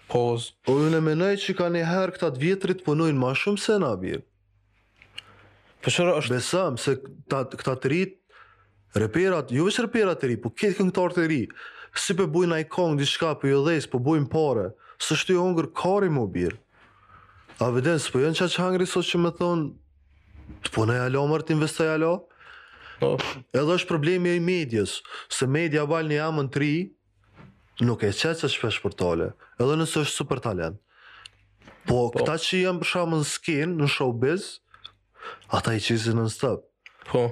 [0.10, 0.48] Poz.
[0.68, 4.20] O june menaj që ka një herë këtat vjetrit punojnë ma shumë se na bje.
[5.80, 6.98] Për po shërë Besam, se
[7.32, 8.18] këtat rrit,
[8.98, 11.54] reperat, ju jo vishë reperat të ri, po këtë këngëtar të rrit,
[11.98, 14.66] si për bujnë i kongë, di shka për jodhejs, për po bujnë pare,
[15.02, 16.60] së shtu jo ngër kari më birë.
[17.64, 19.70] A vëden, së për jënë qa që hangri sot që me thonë,
[20.66, 22.12] të punë e alo mërë të investoj alo?
[23.06, 23.18] Oh.
[23.56, 24.98] Edhe është problemi e i medjes,
[25.32, 26.74] se media val një amën të ri,
[27.88, 30.80] nuk e qe që shpesh peshë për tole, edhe nëse është super talent.
[31.88, 32.12] Po, oh.
[32.16, 34.50] këta që jam për shamë në skin, në showbiz,
[35.56, 36.66] ata i qizin në stëpë.
[37.10, 37.28] Po,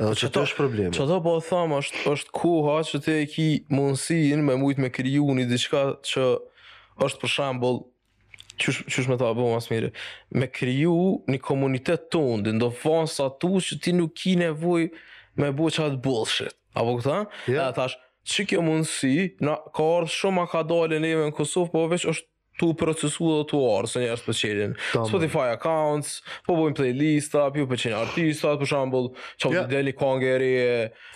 [0.00, 0.92] Edhe që të është problemi.
[0.96, 4.88] Që të po thamë, është, është koha që te e ki mundësin me mujtë me
[4.96, 6.24] kriju një diqka që
[7.04, 7.82] është për shambull,
[8.62, 9.90] qysh, qysh me ta bo mas mire,
[10.40, 10.96] me kriju
[11.32, 14.88] një komunitet të ndë, ndo fanë sa tu që ti nuk ki nevoj
[15.40, 16.56] me bo qatë bullshit.
[16.72, 17.18] Apo këta?
[17.18, 17.26] Ja.
[17.26, 17.60] Yeah.
[17.68, 17.98] Edhe thash,
[18.32, 21.84] që kjo mundësi, na, ka orë shumë a ka dalë e neve në Kosovë, po
[21.92, 22.28] veç është
[22.60, 24.74] tu procesu dhe tu arë, se njerës për
[25.08, 29.06] Spotify accounts, po bojnë playlista, pjo për qenjen artistat, për shambull,
[29.40, 29.68] që yeah.
[29.70, 30.74] deli kongeri e,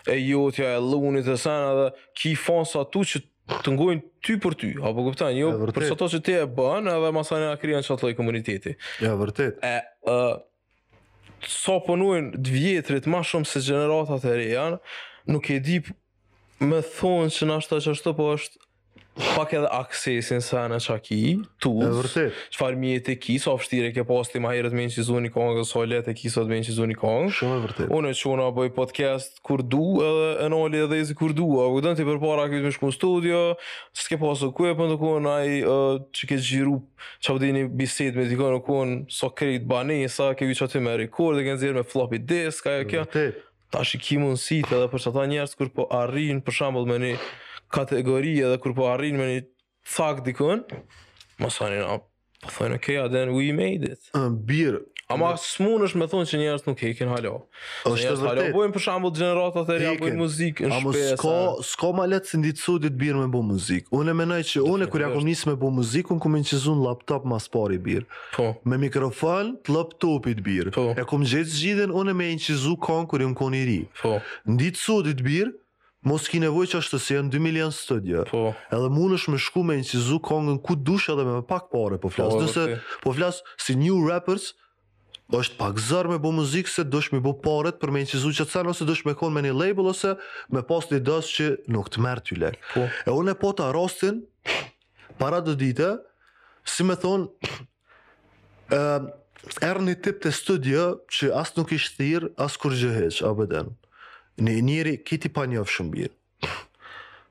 [0.09, 1.85] e jotja e lunit, e sena dhe,
[2.23, 3.21] ki fonë sa tu që
[3.59, 6.89] të ngojnë ty për ty, apo kuptan, jo, për sa to që ti e bën,
[6.95, 8.73] edhe masa një akrian që atëloj komuniteti.
[9.05, 9.61] Ja, vërtet.
[9.69, 9.75] E,
[10.15, 10.19] e,
[11.45, 14.79] so punojnë të vjetrit ma shumë se generatat e rejan,
[15.29, 15.83] nuk e di
[16.65, 18.64] më thonë që nashta që ashtu, po është
[19.37, 21.19] pak edhe aksesin se në qa ki,
[21.63, 21.91] tools, e
[22.25, 22.39] vërtet.
[22.55, 25.31] qëfar mi e të ki, sa fështire ke posti ma herët me në qizu një
[25.35, 27.31] kongë, sa letë e ki sa të me në qizu një kongë.
[27.39, 27.93] Shumë e vërtet.
[27.95, 31.47] Unë e qona bëj podcast kur du, edhe e në oli edhe izi kur du,
[31.63, 33.43] a ku dënë ti për para këtë me shku në studio,
[33.95, 35.61] së ke posë ku e për në kuën, a i
[36.19, 36.77] që ke gjiru
[37.23, 40.59] që avdi po një biset me dikon në kuën, sa krejt bani, sa ke vi
[40.59, 43.07] që aty me rekord, dhe ke nëzirë me floppy disk, a jo kjo.
[43.73, 47.17] Ta shikimun sitë edhe për që ata njerës kur po arrin, për shambull me një
[47.75, 49.43] kategori edhe kur po arrin me një
[49.95, 50.65] fakt dikun,
[51.43, 54.11] mos tani na po thonë, ok, then we made it.
[54.15, 54.83] Un bir
[55.13, 57.33] Ama smun është me thonë që njerës nuk hekin halo.
[57.85, 61.11] Njerës halo, halo bojnë për shambull të gjenerata të rja bojnë muzikë në shpesë.
[61.13, 61.35] Amo s'ko,
[61.71, 63.93] s'ko ma letë si ndicu di birë me bo muzikë.
[64.01, 66.41] Unë menaj që unë e kur ja kom njësë me bo muzikë, unë kom e
[66.41, 68.09] në laptop ma spari birë.
[68.39, 68.47] Po.
[68.65, 70.73] Me mikrofon të laptopit birë.
[70.81, 70.87] Po.
[70.97, 72.57] E kom gjithë gjithën, unë me në që
[72.89, 73.79] kanë kur e më koni ri.
[74.01, 74.15] Po.
[74.57, 75.53] birë,
[76.05, 78.25] mos ki nevoj që është të sjenë 2 milion studio.
[78.29, 78.43] Po.
[78.73, 82.11] Edhe mund është me shku me incizu kongën ku dush edhe me pak pare, po
[82.13, 82.37] flasë.
[82.37, 84.51] Po, Nëse, po flasë si new rappers,
[85.35, 88.45] është pak zërë me bu muzikë se dush me bo paret për me incizu që
[88.45, 90.13] të sen, ose dush me kon me një label, ose
[90.53, 92.65] me post një dësë që nuk të mërë ty lekë.
[92.75, 92.85] Po.
[93.09, 94.21] E unë e po të arostin,
[95.19, 95.89] para dë dite,
[96.69, 97.49] si me thonë,
[99.71, 103.73] erë një tip të studio që asë nuk ishtë thirë, asë kur a abeden.
[103.73, 103.94] Po
[104.41, 106.49] në njëri kiti pa një afshëm birë.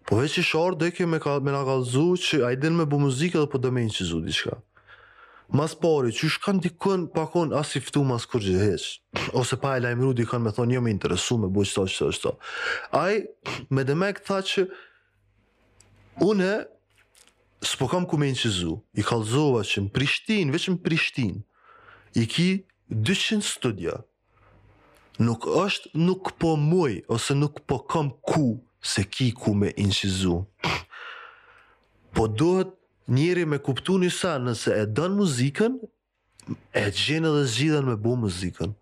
[0.07, 3.39] Po veç i shorë dhe kjo me, ka, me që a i me bu muzikë
[3.43, 4.57] dhe po dhe me në që zudi qka.
[5.53, 9.83] Mas pari, që shkan dikën pakon as i ftu mas kur gjithë ose pa e
[9.83, 12.35] lajmru dikën me thonë një jo, me interesu me bu qëta qëta qëta.
[12.97, 13.19] Aj,
[13.69, 14.63] me dhe me këta që
[16.23, 16.53] une
[17.63, 21.37] s'po kam ku me në qizu, i kalzova që në Prishtin, veç në Prishtin,
[22.19, 22.49] i ki
[22.91, 23.99] 200 studia,
[25.21, 30.41] nuk është nuk po muj, ose nuk po kam ku, se ki ku me inqizu.
[32.13, 32.67] Po duhet
[33.09, 35.73] njëri me kuptu një sa, nëse e dënë muzikën,
[36.81, 38.73] e gjenë dhe zgjidhen me bu muzikën.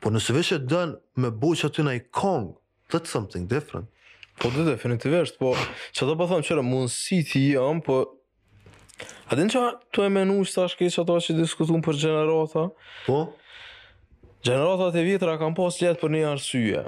[0.00, 2.54] Po nëse vesh e dënë me bu që aty në i kong,
[2.90, 3.86] that's something different.
[4.40, 5.52] Po dhe definitivisht, po
[5.92, 8.06] që do po thëmë qëra mundësi ti jam, po
[9.32, 9.48] A që
[9.94, 12.66] tu e menu që ta shkej që ato që diskutun për generata?
[13.06, 13.20] Po?
[14.44, 16.82] Gjeneratat e vitra kam pas qëtë për një arsye.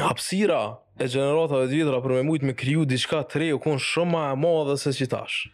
[0.00, 0.60] Hapsira
[1.00, 4.24] e gjeneratat e vitra për me mujtë me kryu diçka të rejë, konë shumë ma
[4.34, 5.46] e ma dhe se qitash.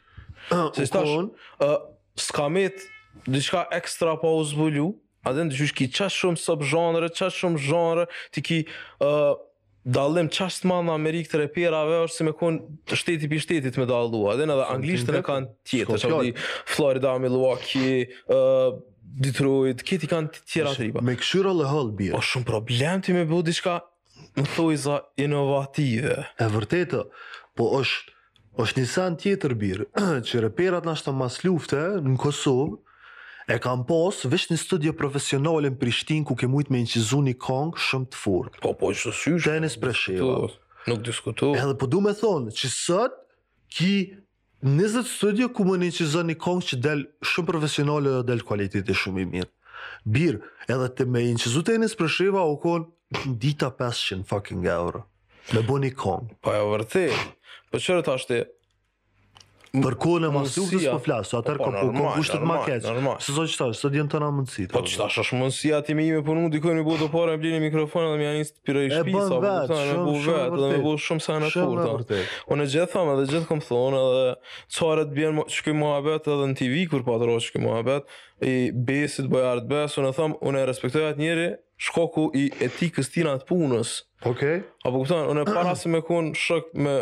[0.51, 1.15] Uh, ah, se qitash,
[1.63, 1.77] uh,
[2.23, 4.89] s'ka metë diçka ekstra pa u zbulu,
[5.27, 8.59] atë në dyqysh ki qashtë shumë sëpë genre qashtë shumë genre, ti ki
[9.07, 9.37] uh,
[9.87, 12.59] dalim qasht manë në Amerikë të reperave, është si me kun
[12.91, 16.35] shteti për shtetit me dalua, adhen edhe anglishtën e kanë tjetë, që di
[16.75, 18.83] Florida, Milwaukee, uh,
[19.15, 21.03] Detroit, këtë i kanë tjera të ripa.
[21.05, 22.09] Me këshyra le hëllë bje.
[22.13, 23.79] O po, shumë problem ti me bu diçka,
[24.37, 26.27] më thujza, inovative.
[26.41, 27.05] E vërtetë,
[27.57, 28.15] po është,
[28.65, 29.89] është një sen tjetër birë,
[30.29, 32.77] që reperat në ashtë mas lufte në Kosovë,
[33.55, 37.37] e kam posë vështë një studio profesionalën në Prishtin, ku ke mujtë me inqizu një
[37.47, 38.55] kongë shumë të furë.
[38.65, 39.41] Po, po, të syshë.
[39.47, 40.41] Tenis për shiva.
[40.91, 41.53] Nuk diskutu.
[41.59, 43.25] Edhe po du me thonë, që sëtë,
[43.77, 43.93] ki
[44.63, 49.27] 20 studio ku mund një kong që del shumë profesionale dhe del kualiteti shumë i
[49.35, 49.51] mirë.
[50.09, 50.39] Bir,
[50.69, 52.89] edhe të me incizu tenis për shriva u kon
[53.43, 55.05] dita 500 fucking euro.
[55.53, 56.33] Me bu një kong.
[56.41, 57.05] Pa jo vërthi.
[57.71, 58.41] Po qërë të ashtë
[59.85, 62.87] Për kohën e mos lutës po flas, atë ka po kushtet më keq.
[63.27, 64.67] Së zot çfarë, s'të të tona mundsi.
[64.73, 67.61] Po çfarë është mundësia ti më ime punu po diku në botë para me blini
[67.67, 69.43] mikrofonë, dhe me ani spiroj pira i shpisa, e
[69.93, 72.23] në po vetë, shumë sana kurta.
[72.55, 74.33] Unë gjithë thamë dhe gjithë kom thonë edhe
[74.79, 78.55] çfarë të bjen çkë mohabet edhe në TV kur patrosh kë mohabet i
[78.91, 83.97] besit bojart besu në thamë unë respektoj atë njëri shkoku i etikës tina të punës.
[84.27, 84.57] Okej.
[84.59, 84.65] Okay.
[84.85, 86.97] Apo kuptan, unë e para se me kun shëk me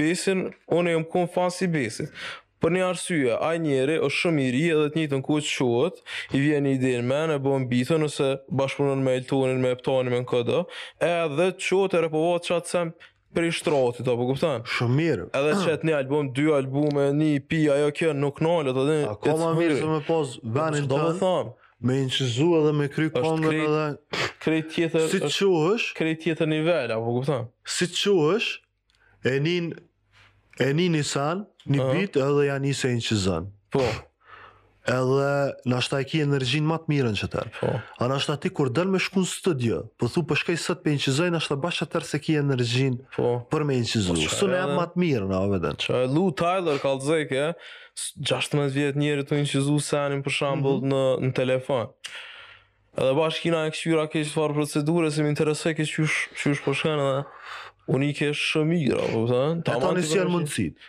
[0.00, 2.12] besin, unë e më kun fanë si besit.
[2.58, 6.00] Për një arsye, a njëri është shumë i ri edhe të njëtë në kuqë qohët,
[6.34, 10.24] i vjen një idejnë me, në bëmë bitën, nëse bashkëpunën me eltonin, me eptonin, me
[10.24, 10.64] në këdo,
[11.06, 12.90] edhe qohët e repovat që atë sem
[13.36, 14.66] për i shtratit, apo kuptan?
[14.74, 15.28] Shumë mirë.
[15.38, 18.98] Edhe që atë një album, dy albume, një pi, ajo kjo nuk nalë, të dhe
[18.98, 19.06] një...
[19.14, 21.38] Ako ma mirë se me të
[21.80, 23.84] me incizua dhe me kry kondër edhe...
[24.42, 25.06] Krej tjetër...
[25.10, 25.90] Si të qohësh...
[25.98, 27.38] Krej tjetër nivel, apo ku
[27.68, 28.50] Si të qohësh,
[29.26, 29.70] e nin...
[30.70, 31.94] E nin Nisan, një uh -huh.
[32.00, 33.46] bit, edhe janë një se inqizan.
[33.70, 33.84] Po.
[34.88, 37.50] Edhe në ashtë ta e ki energjin më të mirën që tërë.
[37.60, 37.70] Po.
[37.98, 40.56] A në ashtë ta ti kur dërë me shku në studio, po thu për shkaj
[40.64, 43.36] sot për inqizaj, në ashtë ta bashkë tërë se ki energjin po.
[43.50, 44.14] për me inqizu.
[44.16, 46.06] Po, që në jam më të mirën, a
[46.42, 47.44] Tyler, kalë e?
[47.46, 47.70] Eh?
[48.24, 51.22] 16 vjet njerë të inqizu senin për shambull mm -hmm.
[51.24, 51.90] në, në telefon.
[52.98, 56.54] Edhe bashkë kina e këshyra ke që farë procedure, se më interesoj ke që është
[56.58, 57.18] për po shkenë dhe
[57.94, 59.58] unë i shë mirë, po të në?
[59.58, 60.88] E ta njësë jenë mundësit.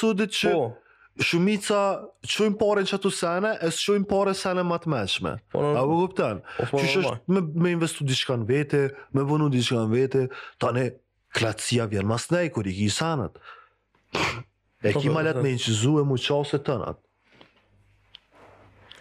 [0.01, 0.71] episodit që po.
[1.21, 1.79] Shumica
[2.23, 5.33] çojm pare që ato sene, e së qojnë pare sene të meqme.
[5.51, 6.39] Po, A u këpëtan?
[6.55, 8.79] Po, po, që është me, me investu diçka në vete,
[9.13, 10.21] me vënu diçka në vete,
[10.61, 10.87] tani
[11.35, 13.35] klatësia vjen mas nej, kur i ki sanët.
[14.81, 16.97] E ki malet me inqizu e mu qase tënat.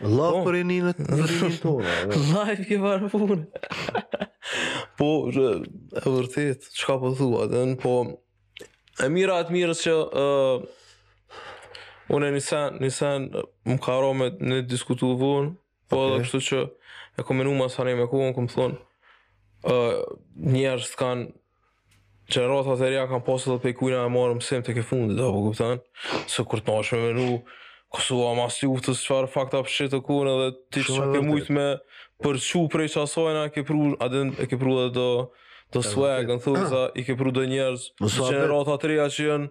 [0.03, 1.95] Allah për e në të një tonë.
[2.35, 3.39] Life ke varë punë.
[4.99, 7.97] po, e vërtit, që ka pëthua, dhe po,
[8.99, 10.01] e mirat mirës që...
[12.11, 13.29] Unë e nisen, nisen
[13.69, 15.53] më ka arro me në diskutu vun,
[15.91, 16.09] po okay.
[16.09, 16.63] edhe kështu që
[17.21, 18.79] e kom menu mas hanej me ku, unë kom thonë,
[19.71, 20.01] uh,
[20.55, 21.29] njerës të kanë,
[22.31, 25.17] që rrota të reja kanë posë dhe pe kujna e marë mësim të ke fundi,
[25.19, 25.81] da po këptan,
[26.31, 27.31] se kur të nashme menu,
[27.91, 31.65] Kosova mas luftës, qëfar fakt up shit të kun, edhe ti që ke mujtë me
[32.23, 35.07] përqu prej që asojna, ke pru, adin, e ke pru dhe do,
[35.75, 39.27] do swag, në thuk, i ke pru dhe njerës, që në rrota të reja që
[39.33, 39.51] jenë,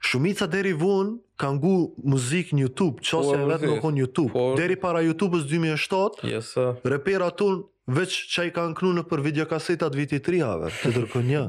[0.00, 4.32] Shumica deri vun, ka ngu muzik në YouTube, qasja e vetë nukon YouTube.
[4.32, 4.56] Por...
[4.56, 6.54] Deri para youtube s 2007, yes,
[6.88, 11.42] repera tun veç që i ka në për videokasetat viti të rihave, të tërko një.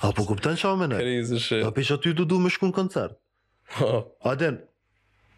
[0.00, 1.02] A po kupten që amene?
[1.02, 1.60] Krizi shi.
[1.60, 3.18] A pisha ty du du me shku koncert.
[4.24, 4.62] A den,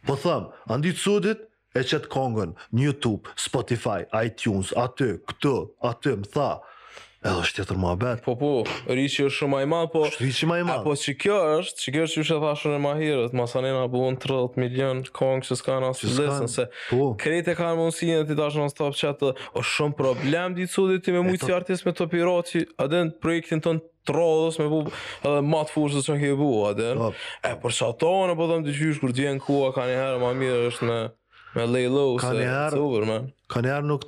[0.07, 1.43] po tham, andi të sudit,
[1.77, 5.57] e qëtë kongën, YouTube, Spotify, iTunes, atë, këtë,
[5.91, 6.53] atë, më tha,
[7.27, 8.21] Edhe është tjetër më abet.
[8.25, 8.49] Po po,
[8.95, 10.03] rishi është shumë i po.
[10.07, 10.83] Është rishi më i madh.
[10.85, 15.03] Po që kjo është, që kjo është e thashën e mahirët, masanena buon 30 milion
[15.17, 16.69] kongë që s'kan as lesën se.
[16.91, 17.13] Po.
[17.19, 21.25] në kanë mundësi ti tash në stop chat, është shumë problem di çudit ti me
[21.27, 25.75] shumë artist me top piroti, a den projektin ton trollës me bu edhe më të
[25.75, 27.11] fushës se ç'ke bu, a po.
[27.51, 30.91] E për sa tonë po them dëgjysh kur djen kua kanë herë më mirë është
[30.93, 31.01] në
[31.57, 33.31] me lay low se super man.
[33.55, 34.07] Kanë nuk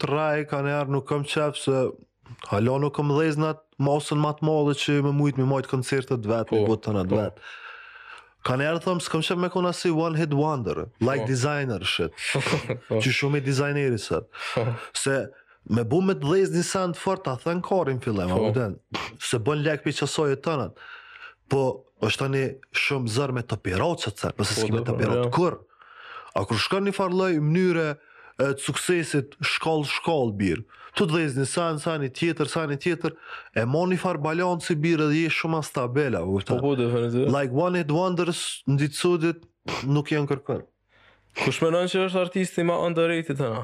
[0.94, 1.88] nuk kam çaf se
[2.51, 6.62] hala nuk këm dheznat masën matë madhe që me mujt me majtë koncertet vetë, po,
[6.64, 7.19] me atë po.
[7.19, 7.49] vetë.
[8.47, 11.31] Ka një herë thëmë, s'këm qëpë me kona si one hit wonder, like po.
[11.31, 12.14] designer shit,
[12.88, 13.01] po.
[13.03, 14.01] që shumë i sot.
[14.07, 14.33] sët.
[14.55, 14.67] Po.
[15.05, 15.17] Se
[15.71, 18.53] me bu me të një sand fort, ta thënë karin fillem, po.
[18.55, 18.71] a
[19.21, 20.71] se bën lek për qësoj e
[21.49, 21.61] Po,
[22.05, 22.43] është tani
[22.77, 25.31] shumë zër me të pirot të sërë, nëse s'ki po, me të jo.
[25.33, 25.55] kur.
[26.37, 27.31] A kur shkën një farloj
[28.38, 30.61] e suksesit shkall-shkall bir.
[30.99, 33.13] Tu të dhezni sa në sa një tjetër, sa një tjetër,
[33.55, 37.79] e moni një farë si birë dhe je shumë as tabela, Po po, Like one
[37.81, 39.44] It wonders, në ditë sudit,
[39.87, 40.65] nuk janë kërkuar.
[41.44, 43.61] Kush menon që është artisti ma underrated të na?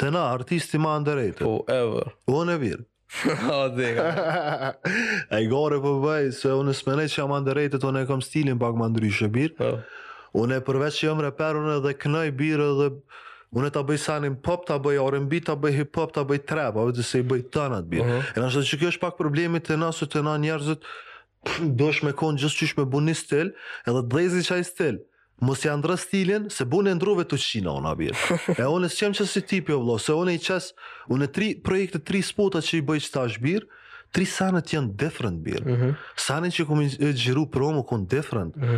[0.00, 1.44] Të na, artisti ma underrated.
[1.44, 2.14] Po, ever.
[2.32, 2.82] Unë e virë.
[3.52, 4.08] A, dhe nga.
[5.28, 8.56] E gore për po bëj, se unë së që jam underrated, unë e kom stilin
[8.60, 9.54] pak më ndryshë birë.
[9.60, 10.00] Oh.
[10.44, 12.90] Unë e përveç që jam reperun edhe kënoj birë edhe...
[12.96, 13.26] Dhe
[13.56, 16.76] unë ta bëj sanin pop, ta bëj R&B, ta bëj hip hop, ta bëj trap,
[16.76, 18.00] apo të se i bëj tanat bir.
[18.02, 18.20] Uh mhm.
[18.34, 18.36] -huh.
[18.36, 20.78] E na kjo është pak problemi te na të te na njerëzit
[21.82, 23.50] dosh me kon gjithçka që me buni stil,
[23.88, 24.96] edhe dhëzi çaj stil.
[25.40, 28.12] Mos ja ndrë stilin, se bunë ndruve të qina ona bir.
[28.60, 30.64] E unë s'jem që si tipi o vlo, se unë i qes,
[31.08, 33.60] unë tri projekte, tri spota që i bëj qëta është bir,
[34.12, 35.60] tri sanët janë different bir.
[35.64, 35.94] Mm
[36.56, 36.74] që ku
[37.24, 38.56] gjiru promo, ku different.
[38.56, 38.76] Mhm.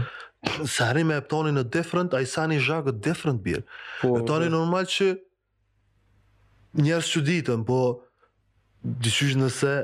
[0.67, 3.65] Se hëri me eptoni në different, a i sa një zhagë different birë.
[4.01, 4.55] Po, eptoni po.
[4.55, 5.09] normal që
[6.87, 7.81] njerës që ditën, po
[9.05, 9.75] dyqysh nëse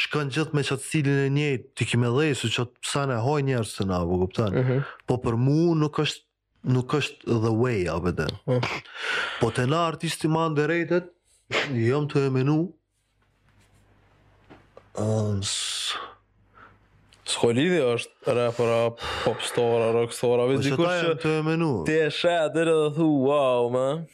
[0.00, 2.48] shkën gjithë me qatë stilin e njëjtë, ti kime dhej, su
[2.92, 4.56] sa në hoj njerës të nga, po këptan.
[4.56, 4.70] Uh mhm.
[4.72, 4.94] -huh.
[5.06, 6.24] Po për mu nuk është
[6.66, 8.32] nuk është the way, a beden.
[8.46, 8.66] Uh -huh.
[9.40, 11.12] Po, po të na artisti ma ndërejtet,
[11.76, 12.58] jëmë të e menu,
[17.26, 18.68] Skolidi është rapper,
[19.24, 21.70] popstar, rockstar, vetë po dikush që të e menu.
[21.88, 24.04] Ti e sheh atë dhe të thu, wow, man.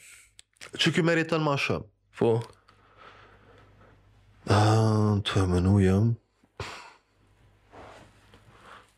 [0.81, 1.89] Çu që meriton më shumë.
[2.17, 2.31] Po.
[4.49, 6.09] Ah, të e menu jam.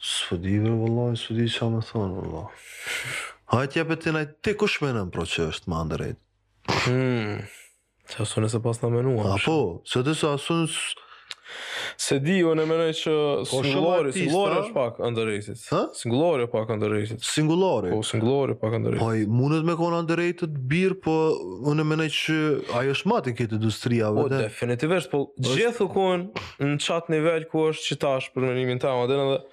[0.05, 2.63] Sudi ve vallahi, sudi sa më thonë, vallahi.
[3.51, 3.99] Hajt ja për
[4.45, 6.17] ti kush më nën proces të mandrit.
[6.85, 7.43] Hm.
[8.13, 9.33] Ço sonë se pas na menuam.
[9.43, 9.59] Po,
[9.89, 10.69] çdo sa sonë
[11.97, 15.59] Se di, unë e menoj që po, singullori, singullori është pak underrated.
[15.71, 15.79] Ha?
[15.99, 17.23] Singullori është pak underrated.
[17.25, 17.91] Singullori?
[17.95, 19.03] Po, singullori pak underrated.
[19.05, 21.15] Paj, po, mundet me konë underrated bir, po
[21.71, 22.37] unë e menoj që
[22.81, 24.37] ajo është matë këtë industria, po, vete?
[24.37, 25.23] Po, definitivisht, po
[25.55, 29.27] gjithë u konë në qatë nivel ku është që për menimin ta, amë, dhe në
[29.31, 29.43] dhe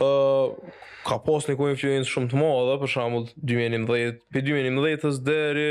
[0.00, 0.72] ë uh,
[1.06, 5.68] ka pas një konfluencë shumë të madhe për shembull 2019, pe 2019-s deri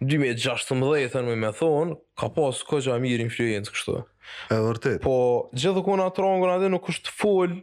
[0.00, 3.96] 2016-ën më me thon, ka pas koha më mirë influencë kështu.
[4.50, 5.00] Është vërtet.
[5.04, 5.16] Po
[5.56, 7.58] gjithë atë rongun atë nuk është ful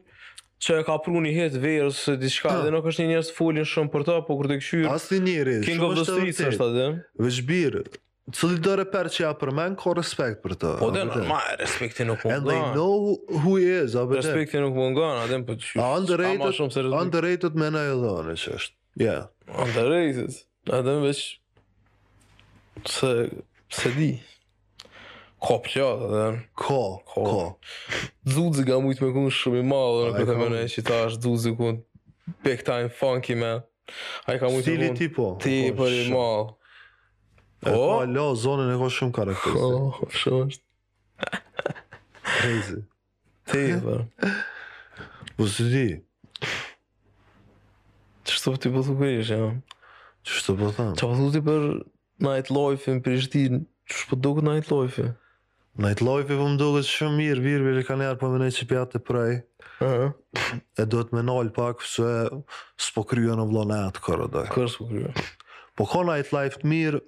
[0.59, 3.93] që e ka pruni hit verës se diçka dhe nuk është një njerëz fulin shumë
[3.95, 4.89] për ta, po kur të kshyr.
[4.91, 5.59] Asnjëri.
[5.63, 6.89] King of the Streets është atë.
[7.25, 7.41] Veç
[8.35, 10.71] Cëllë të dërë për që ja për men, ko respekt për të.
[10.81, 12.37] Po dhe në ma e respekti nuk më nga.
[12.37, 13.95] And they know who he is.
[14.11, 17.95] Respekti nuk më nga, në adem për të A po underrated, underrated me në e
[18.03, 18.77] dhënë, që është.
[19.05, 19.29] Yeah.
[19.65, 21.23] Underrated, në adem veç...
[22.89, 23.13] Se...
[23.79, 24.11] Se di.
[25.43, 26.37] Ko për që atë, adem.
[26.65, 27.25] Ko, ko.
[27.31, 28.05] ko.
[28.33, 31.01] Dzuzi ga mujtë me kënë shumë i malë, në këtë me në e që ta
[31.09, 31.73] është dzuzi ku...
[32.45, 33.63] Big time funky, man.
[34.61, 35.31] Stili ti po.
[35.41, 36.43] Ti po, për i malë.
[37.65, 38.05] E oh.
[38.05, 38.05] Po?
[38.05, 39.63] pa po, zonën e ko shumë karakteristik.
[39.63, 40.65] Oh, ho, po, shumë është.
[42.39, 42.81] Crazy.
[43.51, 43.97] Ti, dhe.
[45.35, 45.87] Po së di.
[48.23, 49.49] Që shtë për ti po të kërish, ja?
[50.23, 50.93] Që shtë për thamë?
[50.99, 51.65] Që shtë për ti për
[52.29, 53.43] night life-in, për i shti,
[53.89, 55.11] që shtë për duke night life-in?
[55.79, 58.69] Night life-in për më duke shumë mirë, virë, virë, ka njerë po më nejë që
[58.71, 59.35] pjatë të prej.
[59.79, 60.13] Uh -huh.
[60.77, 62.07] E do të nalë pak, së
[62.77, 64.45] s'po së kryo në vlonë në atë kërë, dhe.
[64.55, 65.11] Kërë s'po po kryo?
[65.79, 66.99] Po ka night të mirë,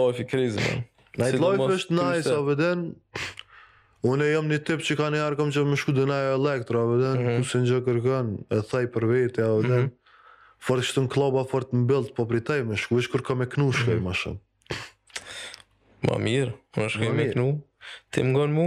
[0.00, 0.24] të i
[0.56, 0.58] t
[1.12, 2.36] Nëjtë lojfë është nice.
[4.08, 6.80] Unë e jam një tip që ka një arë që më shku dënaj e elektra,
[6.88, 7.32] beden mhm.
[7.42, 10.00] Kusë në gjë kërkan, e thaj për vete, beden mm -hmm
[10.62, 14.14] fort shtun kloba fort mbyllt po pritej me shkuish kur ka me knu më mhm.
[14.22, 14.40] shumë.
[16.06, 17.46] Ma mirë, më shkoj me knu.
[18.14, 18.66] Ti më gon mu.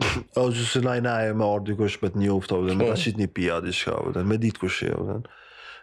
[0.00, 3.20] Ajo ju s'naj naje me ordi kush me të njoftë, më tashit po.
[3.20, 3.92] një pija diçka,
[4.30, 5.18] më ditë kush e, më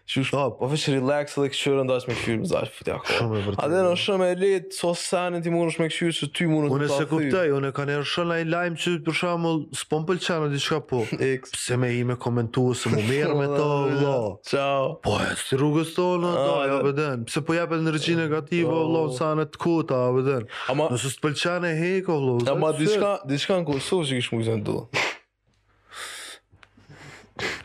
[0.07, 3.19] Shush, po, po vesh relax edhe kështu ndash me film zash futi po akoma.
[3.19, 3.63] Shumë e vërtetë.
[3.67, 6.77] Atë në shumë e letë so sanë ti mundesh me kështu se ty mundun të
[6.77, 6.83] ta.
[6.83, 11.01] Unë se kuptoj, unë kanë rshon ai lajm që për shembull s'pom pëlqen diçka po.
[11.83, 14.15] me ime komentues më merr me to vëlla.
[14.47, 14.87] Ciao.
[15.05, 17.25] Po, si rrugës tonë ato, ah, jo vëdën.
[17.29, 18.23] Pse po japet energji po.
[18.23, 20.47] negative vëlla sa në të kuta, vëdën.
[20.87, 22.17] Nëse s'pëlqen e heko
[22.59, 24.77] ma diçka, diçka në Kosovë që kishë më gëzën të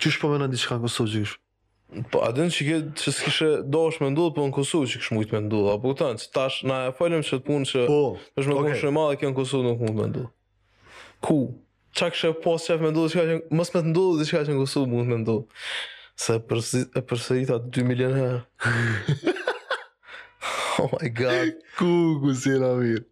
[0.02, 1.38] Që është po mena diçka në Kosovë që kishë?
[2.12, 5.32] Po, adin që ke që s'kishe dosh me ndullë, po në Kosovë që kishë mujt
[5.36, 7.98] me ndullë, apo këtanë, që tash na e falim që të punë që po,
[8.36, 8.72] është me okay.
[8.74, 10.32] kushën e madhe, kjo në Kosovë nuk mujt me ndullë.
[11.28, 11.38] Ku?
[11.92, 14.28] Qa kështë e posë që me ndullë, që ka që mës me të ndullë, dhe
[14.32, 15.60] që që në Kosovë mujt me ndullë.
[16.22, 19.36] Se e përsërit atë 2 milion herë.
[20.80, 21.56] oh my god.
[21.78, 21.92] Ku,
[22.24, 23.04] ku si e mirë.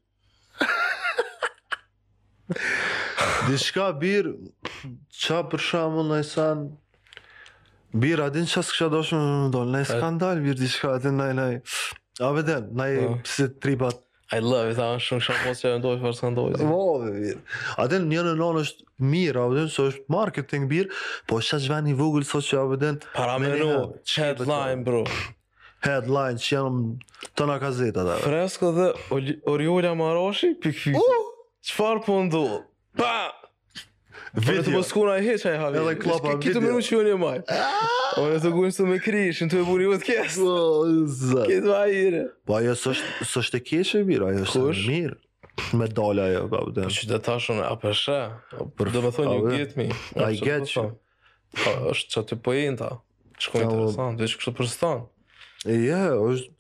[3.49, 4.29] Dishka bir,
[5.23, 6.65] qa për shamu në isan,
[7.95, 11.41] bir, adin qa s'kësha do shumë në do, në iskandal, bir, dishka, adin në i
[11.41, 11.59] në i,
[12.27, 14.01] a vede, në i pësit tripat.
[14.31, 16.65] I love it, a në shumë shumë që e dojë, për s'kën dojë.
[16.67, 17.41] Vo, bir,
[17.83, 20.91] adin një në në është mirë, a vede, është marketing bir,
[21.31, 25.05] po është që veni vëgullë, së që a vede, para me bro.
[25.81, 28.89] Headline, që janë tona gazeta, kazeta Fresko dhe
[29.49, 31.01] Oriulja Maroshi, pikë fiti.
[31.01, 31.30] Uh,
[31.65, 32.61] Qëfar po ndohë?
[32.97, 33.29] Pa!
[34.33, 34.63] Video.
[34.63, 35.79] Të po, po s'ku heqa heqë i havi.
[35.81, 36.41] Edhe klopa video.
[36.47, 37.41] Kitu minu që ju një maj.
[37.53, 38.15] Ah!
[38.23, 40.39] O në të gujnë së me Në të e buri të kjesë.
[40.41, 40.87] O,
[41.19, 41.43] zë.
[41.51, 42.21] Kitu a ire.
[42.49, 45.19] Po ajo s'është e keqë e mirë, ajo s'është e mirë.
[45.77, 46.87] Me dole ajo, pa përden.
[46.89, 47.75] Po që dhe tashën, a
[48.79, 49.89] për Do me thonë, you get me.
[50.17, 50.87] A i get you.
[51.53, 52.93] Po, po është që të pojnë ta.
[53.41, 55.05] Qëko interesant, dhe që kështë përstanë.
[55.69, 56.01] E je,
[56.31, 56.55] është...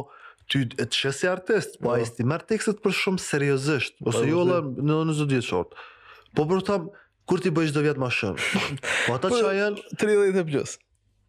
[0.50, 1.96] ty e të shesi artist, po, po.
[1.96, 5.86] a i sti mërë tekstet për shumë seriosisht, ose jo në në zëdjetë shortë.
[6.34, 6.88] Po për të thamë,
[7.26, 8.64] kur ti bëjsh dhe vjetë ma shumë?
[9.06, 9.98] Po ata po, që a janë...
[10.02, 10.76] 30 e plus.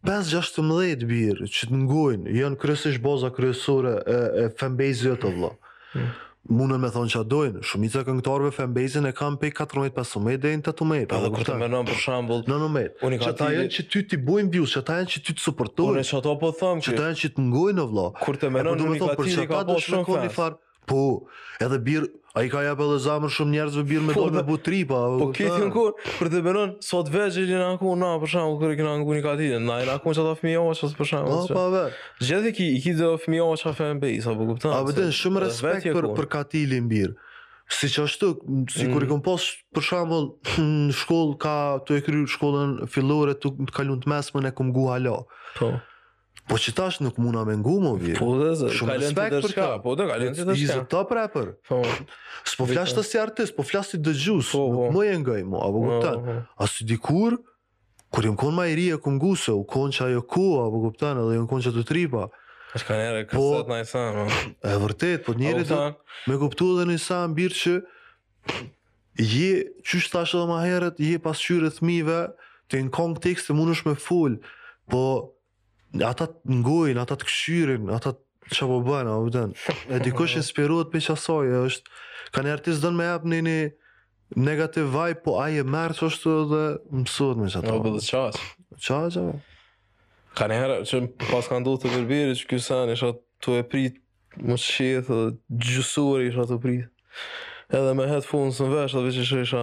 [0.06, 5.32] 5-16 birë që të ngujnë, janë kryesisht boza kryesore e, e fanbase vjetë jo të
[5.36, 5.50] vlo.
[5.96, 6.12] Hmm.
[6.54, 10.52] Munën me thonë që a dojnë, shumica këngëtarve fanbase-in e kam pej 14-15 po, dhe
[10.56, 12.44] në të të dhe kur të menon për shambull...
[12.48, 13.10] Në në mejtë.
[13.26, 16.06] Që ata janë që ty ti bujnë views, që ata janë që ty të supportojnë.
[16.44, 18.06] Po që ata janë që të ngujnë, vlo.
[18.22, 20.62] Kur të menon, unikati ka bo shumë fans.
[20.88, 21.20] Po,
[21.60, 24.42] edhe birë, a i ka jep edhe zamër shumë njerëzve birë me po, dojnë me
[24.44, 24.50] po.
[24.54, 24.98] bu tripa.
[25.20, 28.56] Po, këtë në kur, për të benon, sot veqë i në ankur, na, për shumë,
[28.62, 30.90] kërë i kënë ankur një katit, na, i në ankur që ta fëmi oma që
[31.00, 31.32] për shumë.
[31.36, 31.84] Oh, pa, ve.
[32.28, 34.76] Gjethi ki, i ki dhe fëmi oma që a fëmë bëj, sa për kuptan.
[34.78, 37.16] A, vetën, shumë respekt për, katilin birë.
[37.68, 38.30] Si që ashtu,
[38.72, 39.10] si kur i mm.
[39.10, 40.22] kom pos, për shumë,
[40.86, 44.86] në shkollë ka, të e kry shkollën fillore, të kalun të mesmën e kom gu
[44.94, 45.18] halo.
[45.58, 45.74] Po.
[46.48, 48.18] Po që tash nuk muna me ngu më vjerë.
[48.24, 49.66] Po dhe zë, shumë respekt për ka.
[49.84, 50.64] Po dhe, kalen të dërshka.
[50.64, 51.50] Izë top rapper.
[51.68, 51.80] Po.
[52.48, 54.54] S'po flasht të si artist, po flasht të dëgjus.
[54.56, 54.86] Po, po.
[54.96, 56.22] Më e ngaj mu, apo po, kuptan.
[56.24, 56.36] Po.
[56.64, 57.36] A si dikur,
[58.12, 61.20] kur jem konë ma i rije kum guse, u konë që ajo ku, apo kuptan,
[61.26, 62.24] edhe jem konë që të tripa.
[62.78, 64.26] Është ka njerë e po, kësët në isa, no.
[64.64, 65.82] E vërtet, po njerë të
[66.30, 67.78] me kuptu edhe në isa në birë që
[69.28, 69.52] je,
[69.88, 72.22] qysh tash edhe ma heret, je pas qyre thmive,
[72.72, 74.38] kong
[74.88, 75.02] Po,
[75.96, 78.24] ata të ata të këshyrin, ata të
[78.56, 79.50] që po bëjnë, e vëtën.
[79.92, 81.90] E dikush për qasaj, është,
[82.34, 83.58] ka një artist dënë me jap një një
[84.48, 86.62] negativ vibe, po aje mërë që është dhe
[86.92, 87.72] më me që ta.
[87.72, 88.40] O, bëdë qaq.
[88.78, 89.44] Qaq,
[90.38, 90.98] Ka një herë, që
[91.30, 93.08] pas ka ndodhë të kërbiri, që kjo sen, isha
[93.42, 93.96] të e prit,
[94.38, 95.16] më që shetë,
[95.64, 97.08] gjusuri isha të prit.
[97.74, 99.62] Edhe me headphones në vesh, dhe veqë isha,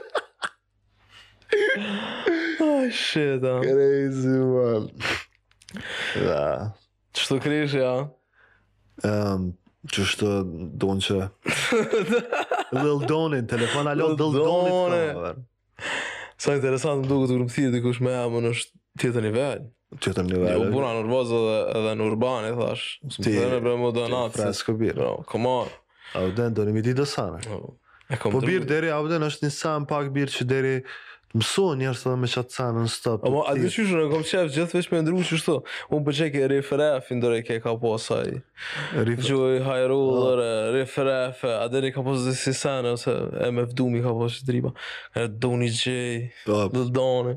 [2.66, 3.56] Aj, shit, a.
[3.62, 4.90] Crazy, man.
[6.18, 6.46] Da.
[7.16, 7.96] Qështë të kryshë, ja?
[9.06, 9.52] Um,
[9.92, 10.30] që është
[10.84, 11.20] donë që
[12.82, 15.34] Lil Donin, telefon alo Lil Donin po,
[16.42, 19.66] Sa interesant më duke të grumë thirë dikush me e më është tjetër nivel
[20.02, 23.92] Tjetër nivel Jo, puna nërvaz edhe, edhe në urban e thash Ti, ti në bremë
[24.00, 25.74] dhe natë Ti pra, fresko birë no, Come on
[26.16, 27.58] A u do një po, po mi ditë dësane
[28.26, 30.96] Po birë deri, a është një sam pak birë që deri deri
[31.36, 33.24] Mëso njerëz edhe me çat sa stop.
[33.28, 35.56] Po a di çysh në komçef gjithë veç me ndrush çështo.
[35.92, 38.38] Un po çe ke refref ndore ke ka po asaj.
[38.96, 39.26] Refref.
[39.28, 39.88] Jo high ah.
[39.92, 41.44] roller refref.
[41.44, 43.12] A deri ka po se si sa ose
[43.58, 44.72] më Doom i ka po se driba.
[45.14, 46.32] Ka doni J.
[46.48, 47.36] Do doni.